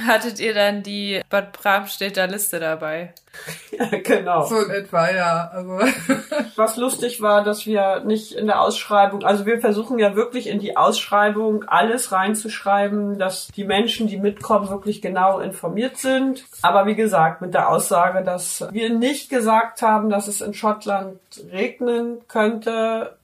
[0.00, 3.12] Hattet ihr dann die Bad Bramstedter Liste dabei?
[4.04, 4.44] genau.
[4.44, 5.50] So in etwa, ja.
[5.52, 5.78] Also
[6.56, 10.58] Was lustig war, dass wir nicht in der Ausschreibung, also wir versuchen ja wirklich in
[10.58, 16.44] die Ausschreibung alles reinzuschreiben, dass die Menschen, die mitkommen, wirklich genau informiert sind.
[16.62, 21.18] Aber wie gesagt, mit der Aussage, dass wir nicht gesagt haben, dass es in Schottland
[21.52, 23.16] regnen könnte,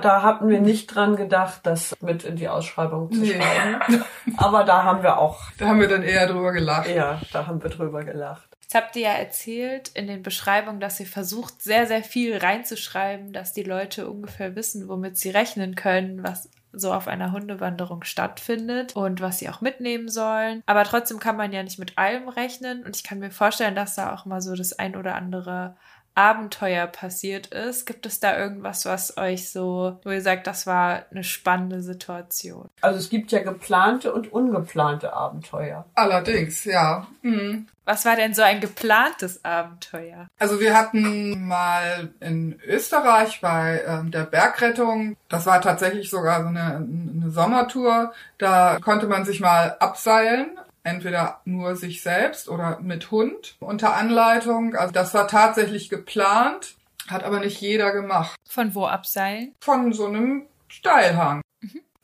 [0.00, 3.34] da hatten wir nicht dran gedacht, das mit in die Ausschreibung zu Nee.
[3.40, 4.04] schreiben.
[4.36, 6.88] Aber da haben wir auch, da haben wir dann eher drüber gelacht.
[6.88, 8.46] ja, da haben wir drüber gelacht.
[8.62, 13.32] Jetzt habt ihr ja erzählt in den Beschreibungen, dass ihr versucht, sehr, sehr viel reinzuschreiben,
[13.32, 18.94] dass die Leute ungefähr wissen, womit sie rechnen können, was so auf einer Hundewanderung stattfindet
[18.94, 20.62] und was sie auch mitnehmen sollen.
[20.66, 23.96] Aber trotzdem kann man ja nicht mit allem rechnen und ich kann mir vorstellen, dass
[23.96, 25.74] da auch mal so das ein oder andere
[26.20, 27.86] Abenteuer passiert ist.
[27.86, 32.68] Gibt es da irgendwas, was euch so, wo ihr sagt, das war eine spannende Situation?
[32.82, 35.86] Also es gibt ja geplante und ungeplante Abenteuer.
[35.94, 37.06] Allerdings, ja.
[37.22, 37.66] Mhm.
[37.86, 40.28] Was war denn so ein geplantes Abenteuer?
[40.38, 46.48] Also wir hatten mal in Österreich bei ähm, der Bergrettung, das war tatsächlich sogar so
[46.48, 50.58] eine, eine Sommertour, da konnte man sich mal abseilen.
[50.82, 54.74] Entweder nur sich selbst oder mit Hund unter Anleitung.
[54.74, 56.74] Also das war tatsächlich geplant,
[57.08, 58.36] hat aber nicht jeder gemacht.
[58.48, 59.54] Von wo abseilen?
[59.60, 61.42] Von so einem Steilhang.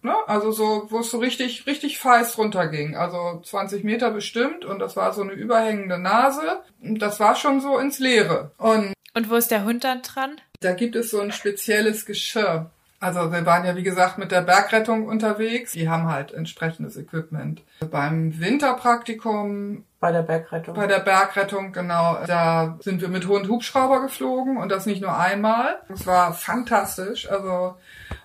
[0.03, 0.14] Ne?
[0.29, 2.97] Also so, wo es so richtig, richtig feiß runterging.
[2.97, 6.61] Also 20 Meter bestimmt und das war so eine überhängende Nase.
[6.81, 8.53] Das war schon so ins Leere.
[8.59, 10.41] Und Und wo ist der Hund dann dran?
[10.61, 12.70] da gibt es so ein spezielles Geschirr.
[12.99, 15.72] Also wir waren ja wie gesagt mit der Bergrettung unterwegs.
[15.72, 17.62] Die haben halt entsprechendes Equipment.
[17.90, 20.74] Beim Winterpraktikum Bei der Bergrettung.
[20.74, 25.16] bei der Bergrettung, genau, da sind wir mit Hund Hubschrauber geflogen und das nicht nur
[25.16, 25.78] einmal.
[25.88, 27.30] Das war fantastisch.
[27.30, 27.76] Also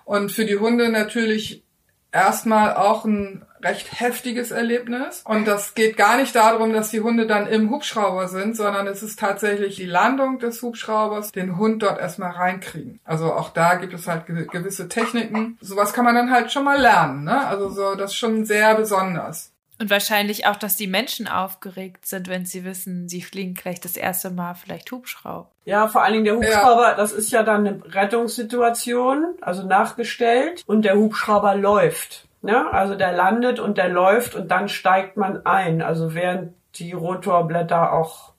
[0.04, 1.62] und für die Hunde natürlich
[2.10, 5.22] erstmal auch ein recht heftiges Erlebnis.
[5.24, 9.02] Und das geht gar nicht darum, dass die Hunde dann im Hubschrauber sind, sondern es
[9.02, 13.00] ist tatsächlich die Landung des Hubschraubers, den Hund dort erstmal reinkriegen.
[13.04, 15.58] Also auch da gibt es halt ge- gewisse Techniken.
[15.60, 17.24] Sowas kann man dann halt schon mal lernen.
[17.24, 17.46] Ne?
[17.46, 19.50] Also so, das ist schon sehr besonders.
[19.80, 23.96] Und wahrscheinlich auch, dass die Menschen aufgeregt sind, wenn sie wissen, sie fliegen gleich das
[23.96, 25.50] erste Mal vielleicht Hubschrauber.
[25.64, 30.84] Ja, vor allen Dingen der Hubschrauber, das ist ja dann eine Rettungssituation, also nachgestellt, und
[30.84, 32.26] der Hubschrauber läuft.
[32.42, 32.72] Ne?
[32.72, 35.80] Also der landet und der läuft und dann steigt man ein.
[35.80, 38.32] Also während die Rotorblätter auch,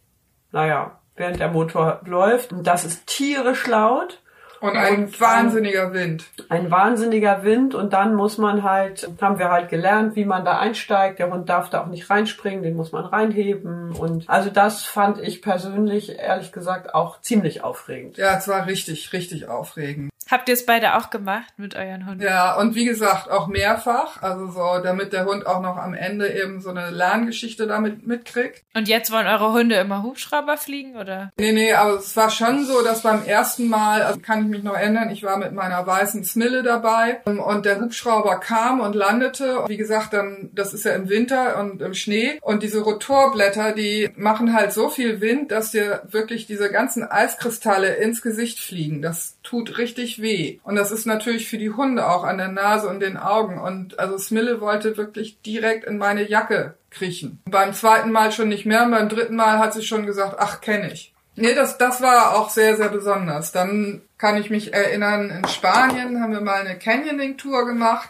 [0.52, 2.52] naja, während der Motor läuft.
[2.52, 4.20] Und das ist tierisch laut.
[4.60, 6.24] Und ein Und, wahnsinniger Wind.
[6.48, 10.58] Ein wahnsinniger Wind und dann muss man halt, haben wir halt gelernt, wie man da
[10.58, 11.20] einsteigt.
[11.20, 13.92] Der Hund darf da auch nicht reinspringen, den muss man reinheben.
[13.92, 18.16] Und also das fand ich persönlich, ehrlich gesagt, auch ziemlich aufregend.
[18.16, 20.13] Ja, es war richtig, richtig aufregend.
[20.34, 22.24] Habt ihr es beide auch gemacht mit euren Hunden?
[22.24, 26.28] Ja, und wie gesagt, auch mehrfach, also so, damit der Hund auch noch am Ende
[26.28, 28.64] eben so eine Lerngeschichte damit mitkriegt.
[28.74, 31.32] Und jetzt wollen eure Hunde immer Hubschrauber fliegen, oder?
[31.38, 34.64] Nee, nee, aber es war schon so, dass beim ersten Mal, also kann ich mich
[34.64, 38.96] noch erinnern, ich war mit meiner weißen Smille dabei ähm, und der Hubschrauber kam und
[38.96, 39.66] landete.
[39.68, 44.10] Wie gesagt, dann, das ist ja im Winter und im Schnee und diese Rotorblätter, die
[44.16, 49.04] machen halt so viel Wind, dass dir wirklich diese ganzen Eiskristalle ins Gesicht fliegen.
[49.04, 50.60] Das tut richtig weh.
[50.64, 53.60] Und das ist natürlich für die Hunde auch an der Nase und den Augen.
[53.60, 57.42] Und also Smille wollte wirklich direkt in meine Jacke kriechen.
[57.46, 60.62] Beim zweiten Mal schon nicht mehr und beim dritten Mal hat sie schon gesagt, ach,
[60.62, 61.14] kenne ich.
[61.36, 63.52] Nee, das, das war auch sehr, sehr besonders.
[63.52, 68.10] Dann kann ich mich erinnern, in Spanien haben wir mal eine Canyoning-Tour gemacht.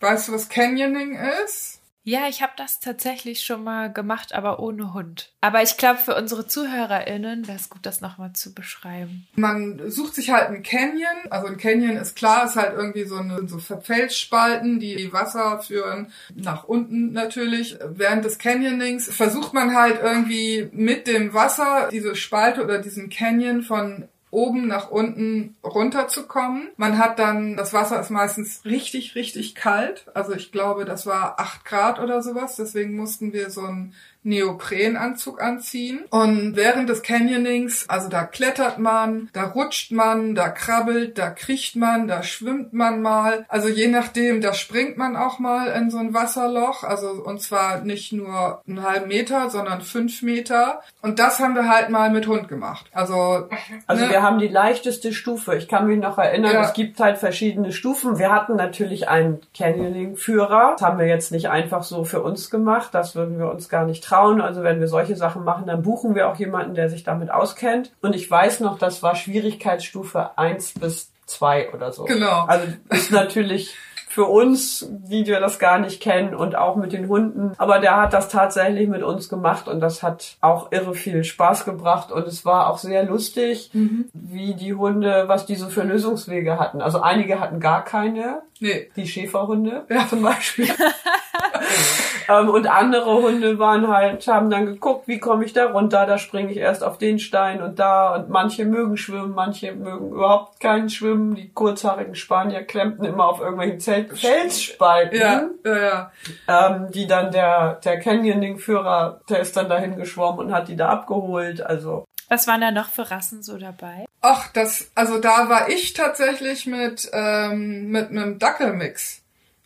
[0.00, 1.79] Weißt du, was Canyoning ist?
[2.02, 5.32] Ja, ich habe das tatsächlich schon mal gemacht, aber ohne Hund.
[5.42, 9.26] Aber ich glaube, für unsere ZuhörerInnen wäre es gut, das nochmal zu beschreiben.
[9.34, 11.30] Man sucht sich halt einen Canyon.
[11.30, 16.10] Also ein Canyon ist klar, ist halt irgendwie so eine so Felsspalten, die Wasser führen
[16.34, 17.78] nach unten natürlich.
[17.84, 23.62] Während des Canyonings versucht man halt irgendwie mit dem Wasser diese Spalte oder diesen Canyon
[23.62, 26.68] von oben nach unten runterzukommen.
[26.76, 30.06] Man hat dann, das Wasser ist meistens richtig, richtig kalt.
[30.14, 32.56] Also ich glaube, das war acht Grad oder sowas.
[32.56, 36.04] Deswegen mussten wir so ein Neoprenanzug anziehen.
[36.10, 41.76] Und während des Canyonings, also da klettert man, da rutscht man, da krabbelt, da kriecht
[41.76, 43.46] man, da schwimmt man mal.
[43.48, 46.84] Also je nachdem, da springt man auch mal in so ein Wasserloch.
[46.84, 50.82] Also und zwar nicht nur einen halben Meter, sondern fünf Meter.
[51.02, 52.86] Und das haben wir halt mal mit Hund gemacht.
[52.92, 53.48] Also,
[53.86, 54.10] also ne?
[54.10, 55.56] wir haben die leichteste Stufe.
[55.56, 56.64] Ich kann mich noch erinnern, ja.
[56.64, 58.18] es gibt halt verschiedene Stufen.
[58.18, 60.72] Wir hatten natürlich einen Canyoning-Führer.
[60.72, 62.90] Das haben wir jetzt nicht einfach so für uns gemacht.
[62.92, 64.40] Das würden wir uns gar nicht trauen.
[64.40, 67.92] Also wenn wir solche Sachen machen, dann buchen wir auch jemanden, der sich damit auskennt.
[68.02, 72.04] Und ich weiß noch, das war Schwierigkeitsstufe eins bis zwei oder so.
[72.04, 72.44] Genau.
[72.46, 73.74] Also ist natürlich
[74.08, 77.52] für uns, die wir das gar nicht kennen und auch mit den Hunden.
[77.58, 81.64] Aber der hat das tatsächlich mit uns gemacht und das hat auch irre viel Spaß
[81.64, 84.06] gebracht und es war auch sehr lustig, mhm.
[84.12, 86.80] wie die Hunde, was die so für Lösungswege hatten.
[86.80, 88.42] Also einige hatten gar keine.
[88.58, 88.90] Nee.
[88.96, 90.08] Die Schäferhunde ja.
[90.08, 90.66] zum Beispiel.
[92.30, 96.18] Ähm, und andere Hunde waren halt, haben dann geguckt, wie komme ich da runter, da
[96.18, 100.60] springe ich erst auf den Stein und da und manche mögen schwimmen, manche mögen überhaupt
[100.60, 101.34] keinen Schwimmen.
[101.34, 105.18] Die kurzhaarigen Spanier klemmten immer auf irgendwelchen Zelt Felsspalten.
[105.18, 106.12] Ja, ja, ja.
[106.46, 110.88] Ähm, die dann der, der Canyoning-Führer, der ist dann dahin geschwommen und hat die da
[110.88, 112.04] abgeholt, also.
[112.28, 114.04] Was waren da noch für Rassen so dabei?
[114.20, 119.19] Ach, das, also da war ich tatsächlich mit, ähm, mit einem Dackelmix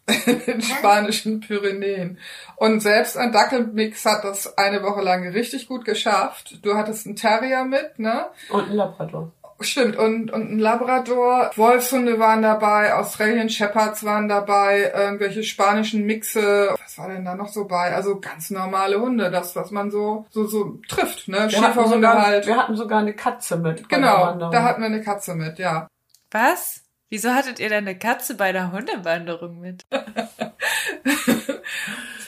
[0.46, 2.18] den spanischen Pyrenäen.
[2.56, 6.58] Und selbst ein Dackelmix hat das eine Woche lang richtig gut geschafft.
[6.62, 8.26] Du hattest einen Terrier mit, ne?
[8.50, 9.32] Und einen Labrador.
[9.60, 16.74] Stimmt, und, und ein Labrador, Wolfshunde waren dabei, Australian Shepherds waren dabei, irgendwelche spanischen Mixe,
[16.82, 17.94] was war denn da noch so bei?
[17.94, 21.46] Also ganz normale Hunde, das, was man so, so, so trifft, ne?
[21.48, 22.46] Wir hatten, sogar, halt.
[22.46, 23.88] wir hatten sogar eine Katze mit.
[23.88, 25.86] Genau, da hatten wir eine Katze mit, ja.
[26.32, 26.83] Was?
[27.10, 29.84] Wieso hattet ihr denn eine Katze bei der Hundewanderung mit?
[29.90, 30.08] das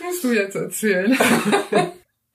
[0.02, 1.16] musst du jetzt erzählen.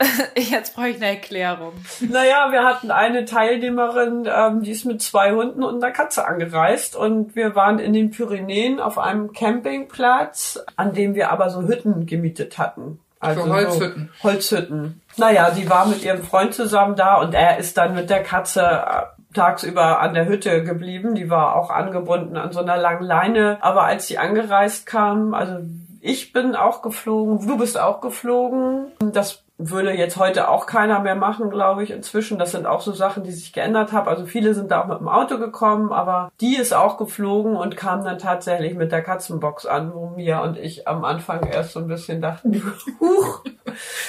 [0.35, 1.73] Jetzt brauche ich eine Erklärung.
[1.99, 6.95] Naja, wir hatten eine Teilnehmerin, ähm, die ist mit zwei Hunden und einer Katze angereist
[6.95, 12.05] und wir waren in den Pyrenäen auf einem Campingplatz, an dem wir aber so Hütten
[12.05, 12.99] gemietet hatten.
[13.19, 14.09] Also so Holzhütten.
[14.17, 15.01] So Holzhütten.
[15.17, 18.61] Naja, sie war mit ihrem Freund zusammen da und er ist dann mit der Katze
[18.61, 21.15] äh, tagsüber an der Hütte geblieben.
[21.15, 23.57] Die war auch angebunden an so einer langen Leine.
[23.61, 25.57] Aber als sie angereist kam, also
[26.01, 28.87] ich bin auch geflogen, du bist auch geflogen.
[28.99, 32.39] Das würde jetzt heute auch keiner mehr machen, glaube ich, inzwischen.
[32.39, 34.07] Das sind auch so Sachen, die sich geändert haben.
[34.07, 37.77] Also viele sind da auch mit dem Auto gekommen, aber die ist auch geflogen und
[37.77, 41.79] kam dann tatsächlich mit der Katzenbox an, wo Mia und ich am Anfang erst so
[41.79, 43.43] ein bisschen dachten, huch.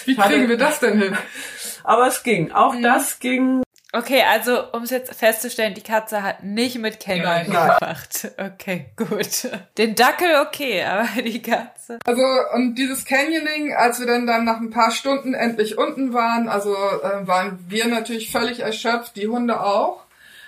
[0.06, 1.16] Wie kriegen wir das denn hin?
[1.84, 2.52] Aber es ging.
[2.52, 2.82] Auch mhm.
[2.82, 3.62] das ging
[3.94, 8.32] Okay, also um es jetzt festzustellen, die Katze hat nicht mit Canyon gemacht.
[8.38, 9.50] Okay, gut.
[9.76, 11.98] Den Dackel okay, aber die Katze.
[12.06, 12.22] Also
[12.54, 16.74] und dieses Canyoning, als wir dann dann nach ein paar Stunden endlich unten waren, also
[16.74, 20.04] äh, waren wir natürlich völlig erschöpft, die Hunde auch.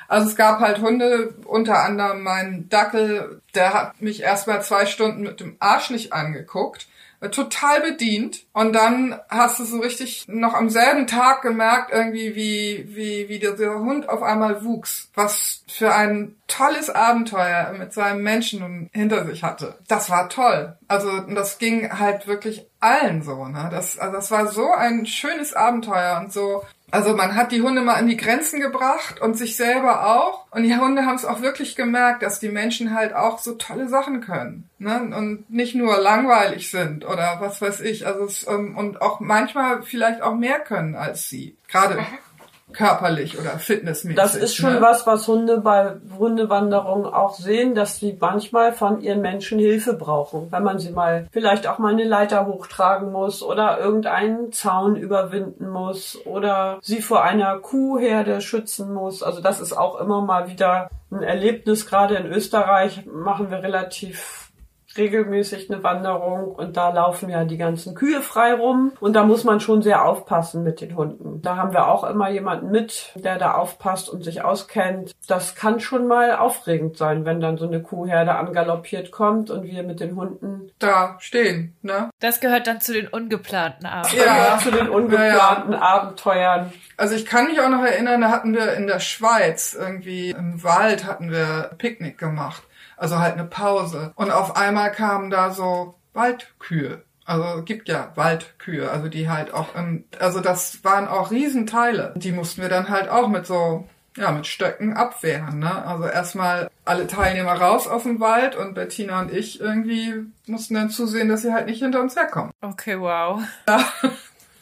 [0.09, 4.87] Also es gab halt Hunde, unter anderem mein Dackel, der hat mich erst mal zwei
[4.87, 6.89] Stunden mit dem Arsch nicht angeguckt
[7.31, 8.45] total bedient.
[8.53, 13.39] Und dann hast du so richtig noch am selben Tag gemerkt, irgendwie, wie, wie, wie
[13.39, 15.11] der, der Hund auf einmal wuchs.
[15.15, 19.79] Was für ein tolles Abenteuer mit seinem Menschen hinter sich hatte.
[19.89, 20.77] Das war toll.
[20.89, 23.47] Also das ging halt wirklich allen so.
[23.47, 23.69] Ne?
[23.71, 27.81] Das, also das war so ein schönes Abenteuer und so also man hat die Hunde
[27.81, 30.47] mal an die Grenzen gebracht und sich selber auch.
[30.51, 33.89] Und die Hunde haben es auch wirklich gemerkt, dass die Menschen halt auch so tolle
[33.89, 34.71] Sachen können.
[34.79, 35.11] Ne?
[35.17, 38.07] Und nicht nur langweilig sind oder was weiß ich.
[38.07, 41.57] Also es, ähm, und auch manchmal vielleicht auch mehr können als sie.
[41.69, 41.99] Gerade
[42.75, 44.17] körperlich oder fitnessmäßig.
[44.17, 44.81] Das ist schon ne?
[44.81, 50.49] was, was Hunde bei Hundewanderungen auch sehen, dass sie manchmal von ihren Menschen Hilfe brauchen.
[50.51, 55.69] Wenn man sie mal vielleicht auch mal eine Leiter hochtragen muss oder irgendeinen Zaun überwinden
[55.69, 59.23] muss oder sie vor einer Kuhherde schützen muss.
[59.23, 61.87] Also das ist auch immer mal wieder ein Erlebnis.
[61.87, 64.44] Gerade in Österreich machen wir relativ
[64.97, 69.45] regelmäßig eine Wanderung und da laufen ja die ganzen Kühe frei rum und da muss
[69.45, 71.43] man schon sehr aufpassen mit den Hunden.
[71.43, 75.13] Da haben wir auch immer jemanden mit, der da aufpasst und sich auskennt.
[75.27, 79.83] Das kann schon mal aufregend sein, wenn dann so eine Kuhherde angaloppiert kommt und wir
[79.83, 82.11] mit den Hunden da stehen, ne?
[82.21, 84.27] Das gehört dann zu den ungeplanten Abenteuern.
[84.27, 85.83] Ja, zu den ungeplanten ja, ja.
[85.83, 86.73] Abenteuern.
[86.97, 90.63] Also ich kann mich auch noch erinnern, da hatten wir in der Schweiz irgendwie im
[90.63, 92.63] Wald hatten wir Picknick gemacht
[92.97, 94.13] also halt eine Pause.
[94.17, 97.03] Und auf einmal kamen da so Waldkühe.
[97.27, 102.13] Also gibt ja Waldkühe, also die halt auch im, also das waren auch Riesenteile.
[102.17, 105.87] Die mussten wir dann halt auch mit so, ja, mit Stöcken abwehren, ne?
[105.87, 110.91] Also erstmal alle Teilnehmer raus aus dem Wald und Bettina und ich irgendwie mussten dann
[110.91, 112.53] zusehen, dass sie halt nicht hinter uns herkommen.
[112.61, 113.41] Okay, wow.
[113.67, 113.85] Ja.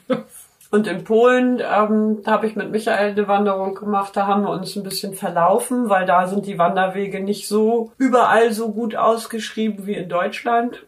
[0.73, 4.75] Und in Polen, ähm, habe ich mit Michael eine Wanderung gemacht, da haben wir uns
[4.75, 9.93] ein bisschen verlaufen, weil da sind die Wanderwege nicht so überall so gut ausgeschrieben wie
[9.93, 10.83] in Deutschland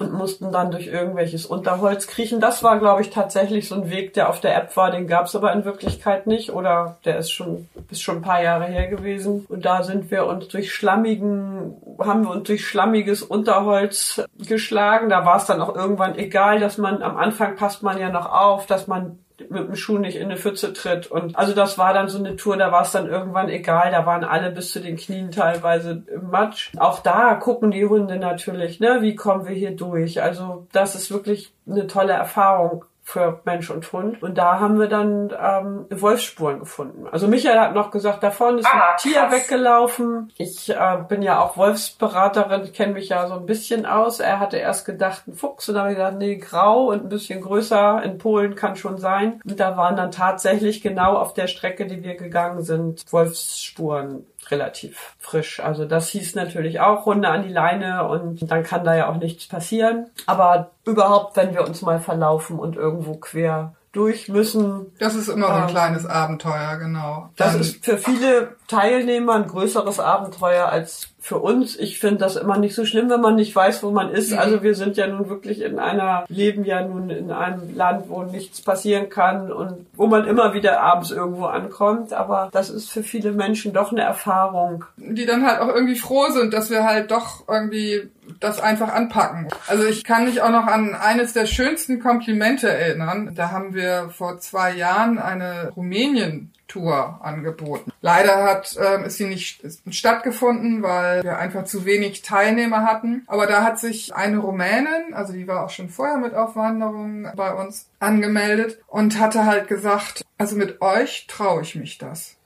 [0.00, 2.40] und mussten dann durch irgendwelches Unterholz kriechen.
[2.40, 5.26] Das war, glaube ich, tatsächlich so ein Weg, der auf der App war, den gab
[5.26, 8.86] es aber in Wirklichkeit nicht oder der ist schon ist schon ein paar Jahre her
[8.86, 9.44] gewesen.
[9.50, 15.10] Und da sind wir uns durch schlammigen, haben wir uns durch schlammiges Unterholz geschlagen.
[15.10, 18.32] Da war es dann auch irgendwann egal, dass man am Anfang passt man ja noch
[18.32, 21.06] auf, dass man mit dem Schuh nicht in eine Pfütze tritt.
[21.06, 23.90] Und also das war dann so eine Tour, da war es dann irgendwann egal.
[23.90, 26.72] Da waren alle bis zu den Knien teilweise im Matsch.
[26.76, 30.22] Auch da gucken die Hunde natürlich, ne, wie kommen wir hier durch.
[30.22, 34.20] Also das ist wirklich eine tolle Erfahrung für Mensch und Hund.
[34.20, 37.06] Und da haben wir dann ähm, Wolfsspuren gefunden.
[37.12, 40.32] Also Michael hat noch gesagt, da vorne ist ein ah, Tier weggelaufen.
[40.38, 44.18] Ich äh, bin ja auch Wolfsberaterin, kenne mich ja so ein bisschen aus.
[44.18, 45.68] Er hatte erst gedacht, ein Fuchs.
[45.68, 48.98] Und dann habe ich gesagt, nee, grau und ein bisschen größer in Polen kann schon
[48.98, 49.40] sein.
[49.44, 55.14] Und da waren dann tatsächlich genau auf der Strecke, die wir gegangen sind, Wolfsspuren relativ
[55.18, 55.60] frisch.
[55.60, 59.16] Also das hieß natürlich auch Hunde an die Leine und dann kann da ja auch
[59.16, 60.10] nichts passieren.
[60.26, 64.92] Aber überhaupt, wenn wir uns mal verlaufen und irgendwo quer durch müssen.
[64.98, 67.30] Das ist immer so ein ähm, kleines Abenteuer, genau.
[67.36, 71.76] Das Dann ist für viele Teilnehmer ein größeres Abenteuer als für uns.
[71.76, 74.30] Ich finde das immer nicht so schlimm, wenn man nicht weiß, wo man ist.
[74.30, 74.38] Mhm.
[74.38, 78.22] Also wir sind ja nun wirklich in einer, leben ja nun in einem Land, wo
[78.22, 82.12] nichts passieren kann und wo man immer wieder abends irgendwo ankommt.
[82.12, 84.84] Aber das ist für viele Menschen doch eine Erfahrung.
[84.98, 88.08] Die dann halt auch irgendwie froh sind, dass wir halt doch irgendwie
[88.38, 89.48] das einfach anpacken.
[89.66, 93.32] Also ich kann mich auch noch an eines der schönsten Komplimente erinnern.
[93.34, 97.92] Da haben wir vor zwei Jahren eine Rumänien Tour angeboten.
[98.00, 103.24] Leider hat, ähm, ist sie nicht stattgefunden, weil wir einfach zu wenig Teilnehmer hatten.
[103.26, 107.30] Aber da hat sich eine Rumänin, also die war auch schon vorher mit auf Wanderungen
[107.36, 112.36] bei uns, angemeldet und hatte halt gesagt, also mit euch traue ich mich das.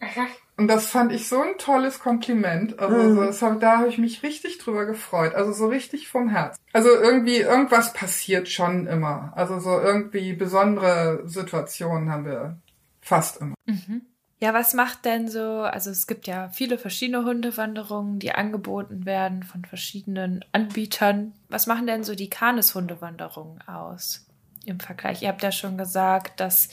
[0.00, 0.26] Aha.
[0.56, 2.78] Und das fand ich so ein tolles Kompliment.
[2.78, 3.16] Also mhm.
[3.16, 5.34] das hab, da habe ich mich richtig drüber gefreut.
[5.34, 6.56] Also so richtig vom Herz.
[6.72, 9.32] Also irgendwie irgendwas passiert schon immer.
[9.34, 12.56] Also so irgendwie besondere Situationen haben wir
[13.04, 13.54] Fast immer.
[13.66, 14.00] Mhm.
[14.40, 19.42] Ja, was macht denn so, also es gibt ja viele verschiedene Hundewanderungen, die angeboten werden
[19.42, 21.34] von verschiedenen Anbietern.
[21.48, 24.26] Was machen denn so die Kanis-Hundewanderungen aus
[24.64, 25.22] im Vergleich?
[25.22, 26.68] Ihr habt ja schon gesagt, dass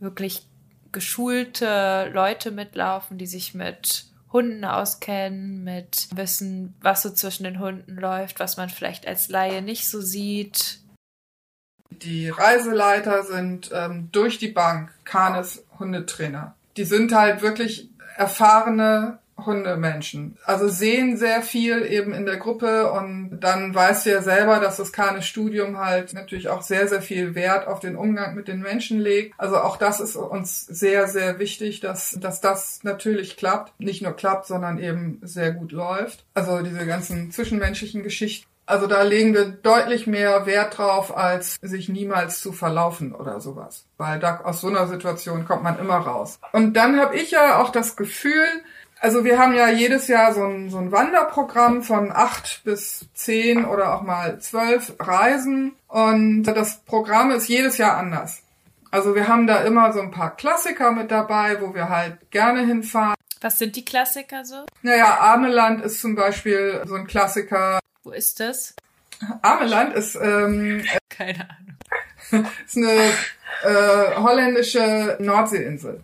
[0.00, 0.48] wirklich
[0.90, 7.94] geschulte Leute mitlaufen, die sich mit Hunden auskennen, mit wissen, was so zwischen den Hunden
[7.96, 10.80] läuft, was man vielleicht als Laie nicht so sieht.
[11.90, 16.54] Die Reiseleiter sind ähm, durch die Bank Kanis Hundetrainer.
[16.76, 20.36] Die sind halt wirklich erfahrene Hundemenschen.
[20.44, 24.76] Also sehen sehr viel eben in der Gruppe und dann weißt du ja selber, dass
[24.76, 28.60] das Kanis Studium halt natürlich auch sehr, sehr viel Wert auf den Umgang mit den
[28.60, 29.34] Menschen legt.
[29.36, 33.78] Also auch das ist uns sehr, sehr wichtig, dass, dass das natürlich klappt.
[33.80, 36.24] Nicht nur klappt, sondern eben sehr gut läuft.
[36.34, 41.88] Also diese ganzen zwischenmenschlichen Geschichten also da legen wir deutlich mehr Wert drauf, als sich
[41.88, 43.84] niemals zu verlaufen oder sowas.
[43.98, 46.38] Weil da aus so einer Situation kommt man immer raus.
[46.52, 48.46] Und dann habe ich ja auch das Gefühl,
[49.00, 53.66] also wir haben ja jedes Jahr so ein, so ein Wanderprogramm von acht bis zehn
[53.66, 55.76] oder auch mal zwölf Reisen.
[55.88, 58.42] Und das Programm ist jedes Jahr anders.
[58.90, 62.64] Also wir haben da immer so ein paar Klassiker mit dabei, wo wir halt gerne
[62.64, 63.14] hinfahren.
[63.40, 64.64] Was sind die Klassiker so?
[64.80, 67.78] Naja, Armeland ist zum Beispiel so ein Klassiker.
[68.04, 68.74] Wo ist das?
[69.40, 72.46] Ameland ist, ähm, keine Ahnung.
[72.66, 73.12] ist eine
[73.64, 76.00] äh, holländische Nordseeinsel.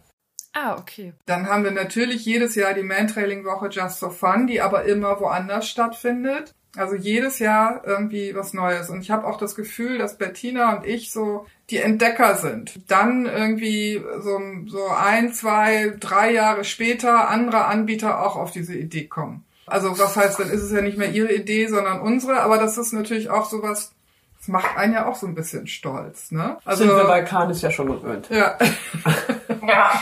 [0.53, 1.13] Ah, okay.
[1.27, 5.69] Dann haben wir natürlich jedes Jahr die Mantrailing-Woche Just for Fun, die aber immer woanders
[5.69, 6.55] stattfindet.
[6.77, 8.91] Also jedes Jahr irgendwie was Neues.
[8.91, 12.81] Und ich habe auch das Gefühl, dass Bettina und ich so die Entdecker sind.
[12.91, 19.07] Dann irgendwie so, so ein, zwei, drei Jahre später andere Anbieter auch auf diese Idee
[19.07, 19.45] kommen.
[19.71, 22.41] Also was heißt, dann ist es ja nicht mehr ihre Idee, sondern unsere.
[22.41, 23.93] Aber das ist natürlich auch sowas,
[24.39, 26.31] das macht einen ja auch so ein bisschen stolz.
[26.31, 26.59] Ne?
[26.65, 28.29] Also, Sind wir bei Canis ja schon gewöhnt.
[28.31, 28.59] Ja.
[29.67, 29.93] ja.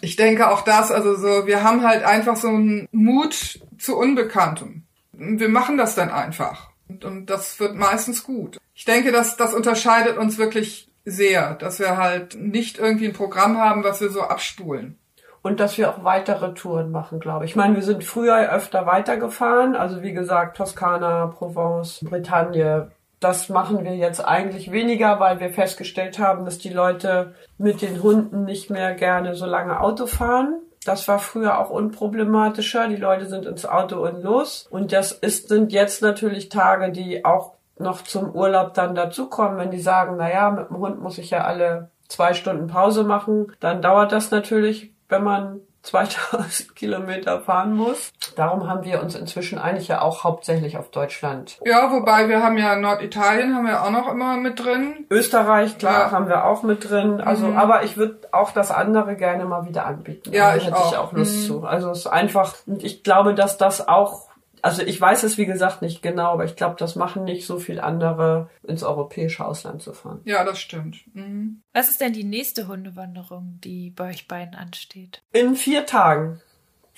[0.00, 4.84] Ich denke auch das, also so, wir haben halt einfach so einen Mut zu Unbekanntem.
[5.12, 6.70] Wir machen das dann einfach.
[6.88, 8.58] Und, und das wird meistens gut.
[8.74, 13.58] Ich denke, dass das unterscheidet uns wirklich sehr, dass wir halt nicht irgendwie ein Programm
[13.58, 14.98] haben, was wir so abspulen.
[15.42, 17.52] Und dass wir auch weitere Touren machen, glaube ich.
[17.52, 19.74] Ich meine, wir sind früher öfter weitergefahren.
[19.74, 26.18] Also wie gesagt, Toskana, Provence, Bretagne, das machen wir jetzt eigentlich weniger, weil wir festgestellt
[26.18, 30.60] haben, dass die Leute mit den Hunden nicht mehr gerne so lange Auto fahren.
[30.84, 32.88] Das war früher auch unproblematischer.
[32.88, 34.66] Die Leute sind ins Auto und los.
[34.70, 39.70] Und das ist, sind jetzt natürlich Tage, die auch noch zum Urlaub dann dazukommen, wenn
[39.70, 43.52] die sagen, na ja, mit dem Hund muss ich ja alle zwei Stunden Pause machen,
[43.60, 48.12] dann dauert das natürlich, wenn man 2000 Kilometer fahren muss.
[48.36, 51.58] Darum haben wir uns inzwischen eigentlich ja auch hauptsächlich auf Deutschland.
[51.64, 55.06] Ja, wobei wir haben ja Norditalien haben wir auch noch immer mit drin.
[55.10, 56.10] Österreich, klar, ja.
[56.12, 57.20] haben wir auch mit drin.
[57.20, 57.56] Also, mhm.
[57.56, 60.32] aber ich würde auch das andere gerne mal wieder anbieten.
[60.32, 60.92] Ja, ich hätte auch.
[60.92, 61.46] ich auch Lust mhm.
[61.46, 61.64] zu.
[61.64, 64.28] Also es ist einfach, und ich glaube, dass das auch
[64.62, 67.58] also ich weiß es wie gesagt nicht genau, aber ich glaube, das machen nicht so
[67.58, 70.20] viel andere, ins europäische Ausland zu fahren.
[70.24, 71.04] Ja, das stimmt.
[71.14, 71.62] Mhm.
[71.72, 75.22] Was ist denn die nächste Hundewanderung, die bei euch beiden ansteht?
[75.32, 76.40] In vier Tagen.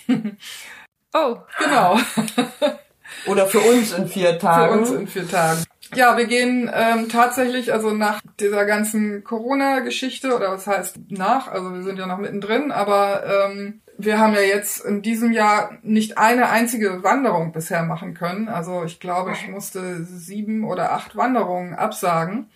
[0.08, 1.98] oh, genau.
[3.26, 4.72] Oder für uns in vier Tagen.
[4.72, 5.64] Für uns in vier Tagen.
[5.94, 11.72] Ja, wir gehen ähm, tatsächlich, also nach dieser ganzen Corona-Geschichte, oder was heißt nach, also
[11.72, 16.18] wir sind ja noch mittendrin, aber ähm, wir haben ja jetzt in diesem Jahr nicht
[16.18, 18.48] eine einzige Wanderung bisher machen können.
[18.48, 22.50] Also ich glaube, ich musste sieben oder acht Wanderungen absagen.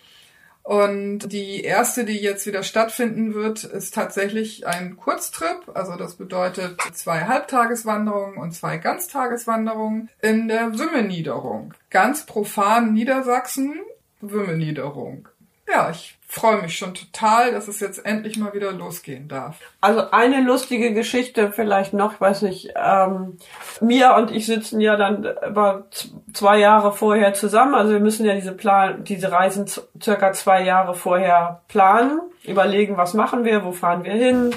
[0.69, 5.71] Und die erste, die jetzt wieder stattfinden wird, ist tatsächlich ein Kurztrip.
[5.73, 11.73] Also das bedeutet zwei Halbtageswanderungen und zwei Ganztageswanderungen in der Wümmeniederung.
[11.89, 13.79] Ganz profan Niedersachsen,
[14.21, 15.27] Wümmeniederung.
[15.67, 19.57] Ja, ich freue mich schon total, dass es jetzt endlich mal wieder losgehen darf.
[19.81, 23.39] Also eine lustige Geschichte vielleicht noch, ich weiß nicht, ähm,
[23.81, 25.87] Mia und ich sitzen ja dann über
[26.31, 29.65] zwei Jahre vorher zusammen, also wir müssen ja diese Plan, diese Reisen
[30.01, 34.51] circa zwei Jahre vorher planen, überlegen, was machen wir, wo fahren wir hin,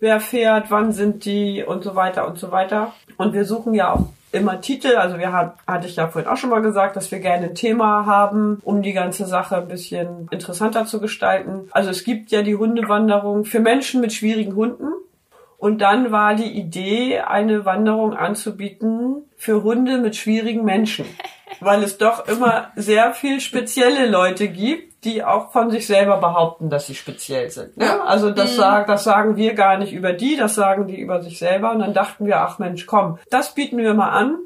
[0.00, 2.94] wer fährt, wann sind die und so weiter und so weiter.
[3.18, 4.96] Und wir suchen ja auch immer Titel.
[4.96, 7.54] Also wir hat, hatte ich ja vorhin auch schon mal gesagt, dass wir gerne ein
[7.54, 11.68] Thema haben, um die ganze Sache ein bisschen interessanter zu gestalten.
[11.70, 14.88] Also es gibt ja die Hundewanderung für Menschen mit schwierigen Hunden.
[15.56, 21.06] Und dann war die Idee, eine Wanderung anzubieten für Hunde mit schwierigen Menschen.
[21.60, 26.70] Weil es doch immer sehr viel spezielle Leute gibt, die auch von sich selber behaupten,
[26.70, 27.76] dass sie speziell sind.
[27.76, 27.86] Ne?
[27.86, 28.04] Ja.
[28.04, 28.56] Also das, mhm.
[28.56, 31.72] sagen, das sagen wir gar nicht über die, das sagen die über sich selber.
[31.72, 34.38] Und dann dachten wir, ach Mensch, komm, das bieten wir mal an.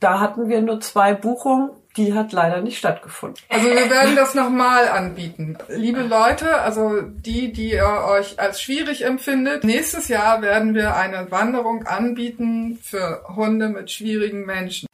[0.00, 1.70] Da hatten wir nur zwei Buchungen.
[1.96, 3.42] Die hat leider nicht stattgefunden.
[3.48, 5.56] Also wir werden das nochmal anbieten.
[5.68, 11.30] Liebe Leute, also die, die ihr euch als schwierig empfindet, nächstes Jahr werden wir eine
[11.30, 14.86] Wanderung anbieten für Hunde mit schwierigen Menschen.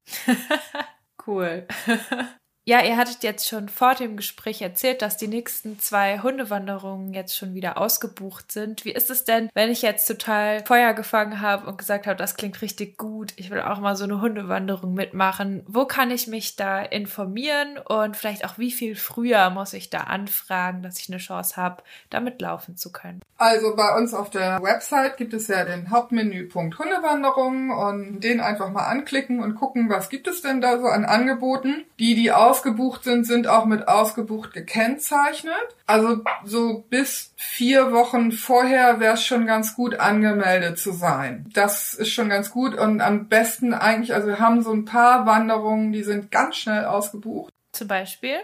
[1.27, 1.67] cool.
[2.65, 7.37] Ja, ihr hattet jetzt schon vor dem Gespräch erzählt, dass die nächsten zwei Hundewanderungen jetzt
[7.37, 8.85] schon wieder ausgebucht sind.
[8.85, 12.37] Wie ist es denn, wenn ich jetzt total Feuer gefangen habe und gesagt habe, das
[12.37, 15.65] klingt richtig gut, ich will auch mal so eine Hundewanderung mitmachen?
[15.67, 20.03] Wo kann ich mich da informieren und vielleicht auch wie viel früher muss ich da
[20.03, 23.23] anfragen, dass ich eine Chance habe, damit laufen zu können?
[23.39, 28.71] Also bei uns auf der Website gibt es ja den Hauptmenüpunkt Hundewanderungen und den einfach
[28.71, 32.52] mal anklicken und gucken, was gibt es denn da so an Angeboten, die die auch
[32.53, 35.55] ausgebucht sind, sind auch mit ausgebucht gekennzeichnet.
[35.87, 41.47] Also so bis vier Wochen vorher wäre es schon ganz gut angemeldet zu sein.
[41.55, 45.25] Das ist schon ganz gut und am besten eigentlich, also wir haben so ein paar
[45.25, 47.51] Wanderungen, die sind ganz schnell ausgebucht.
[47.73, 48.37] Zum Beispiel?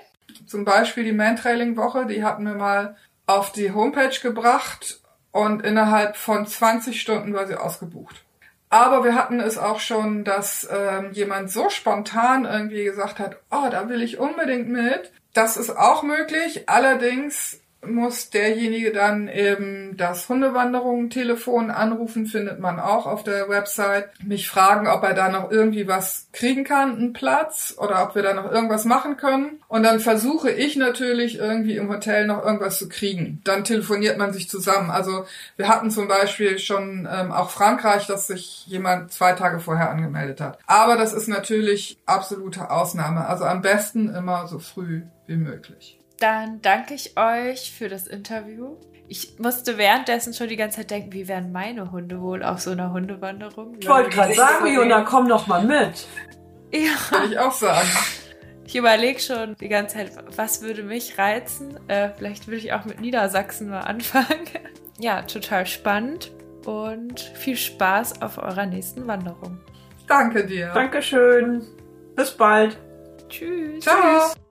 [0.47, 2.97] Zum Beispiel die Mantrailing-Woche, die hatten wir mal
[3.27, 5.01] auf die Homepage gebracht
[5.33, 8.25] und innerhalb von 20 Stunden war sie ausgebucht.
[8.71, 13.69] Aber wir hatten es auch schon, dass ähm, jemand so spontan irgendwie gesagt hat, oh,
[13.71, 15.13] da will ich unbedingt mit.
[15.33, 16.69] Das ist auch möglich.
[16.69, 24.11] Allerdings muss derjenige dann eben das Hundewanderungen-Telefon anrufen, findet man auch auf der Website.
[24.25, 28.23] Mich fragen, ob er da noch irgendwie was kriegen kann, einen Platz, oder ob wir
[28.23, 29.61] da noch irgendwas machen können.
[29.69, 33.41] Und dann versuche ich natürlich irgendwie im Hotel noch irgendwas zu kriegen.
[33.45, 34.91] Dann telefoniert man sich zusammen.
[34.91, 35.25] Also
[35.57, 40.41] wir hatten zum Beispiel schon ähm, auch Frankreich, dass sich jemand zwei Tage vorher angemeldet
[40.41, 40.59] hat.
[40.67, 43.27] Aber das ist natürlich absolute Ausnahme.
[43.27, 45.98] Also am besten immer so früh wie möglich.
[46.19, 48.77] Dann danke ich euch für das Interview.
[49.09, 52.73] Ich musste währenddessen schon die ganze Zeit denken, wie wären meine Hunde wohl auf so
[52.73, 53.77] einer Hundewanderung?
[53.81, 56.07] Ich wollte gerade sagen, Jona, komm doch mal mit.
[56.73, 56.91] Ja.
[57.11, 57.89] Würde ich auch sagen.
[58.67, 61.79] Ich überlege schon die ganze Zeit, was würde mich reizen?
[61.89, 64.45] Äh, vielleicht würde ich auch mit Niedersachsen mal anfangen.
[64.99, 66.33] ja, total spannend
[66.67, 69.59] und viel Spaß auf eurer nächsten Wanderung.
[70.07, 70.71] Danke dir.
[70.75, 71.67] Dankeschön.
[72.15, 72.77] Bis bald.
[73.31, 73.85] Tschüss.
[73.85, 74.29] Ciao.
[74.29, 74.48] Tschüss.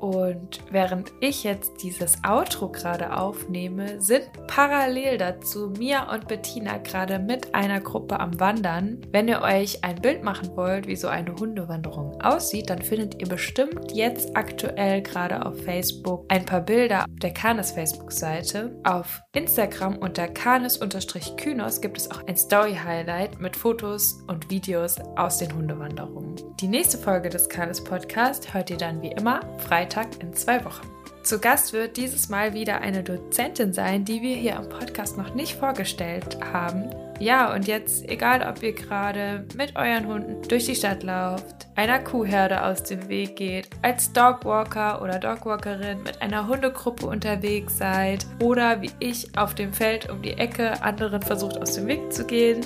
[0.00, 7.18] Und während ich jetzt dieses Outro gerade aufnehme, sind parallel dazu Mia und Bettina gerade
[7.18, 9.02] mit einer Gruppe am Wandern.
[9.12, 13.28] Wenn ihr euch ein Bild machen wollt, wie so eine Hundewanderung aussieht, dann findet ihr
[13.28, 18.80] bestimmt jetzt aktuell gerade auf Facebook ein paar Bilder auf der Canis Facebook-Seite.
[18.84, 25.54] Auf Instagram unter canis-kynos gibt es auch ein Story-Highlight mit Fotos und Videos aus den
[25.54, 26.36] Hundewanderungen.
[26.58, 30.64] Die nächste Folge des Canis Podcast hört ihr dann wie immer Freitag Freitag in zwei
[30.64, 30.88] Wochen.
[31.22, 35.34] Zu Gast wird dieses Mal wieder eine Dozentin sein, die wir hier am Podcast noch
[35.34, 36.90] nicht vorgestellt haben.
[37.18, 41.98] Ja, und jetzt, egal ob ihr gerade mit euren Hunden durch die Stadt lauft, einer
[41.98, 48.80] Kuhherde aus dem Weg geht, als Dogwalker oder Dogwalkerin mit einer Hundegruppe unterwegs seid oder
[48.80, 52.64] wie ich auf dem Feld um die Ecke anderen versucht aus dem Weg zu gehen,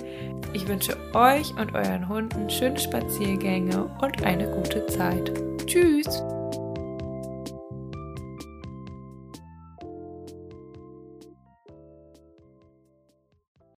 [0.53, 5.33] ich wünsche euch und euren Hunden schöne Spaziergänge und eine gute Zeit.
[5.67, 6.23] Tschüss!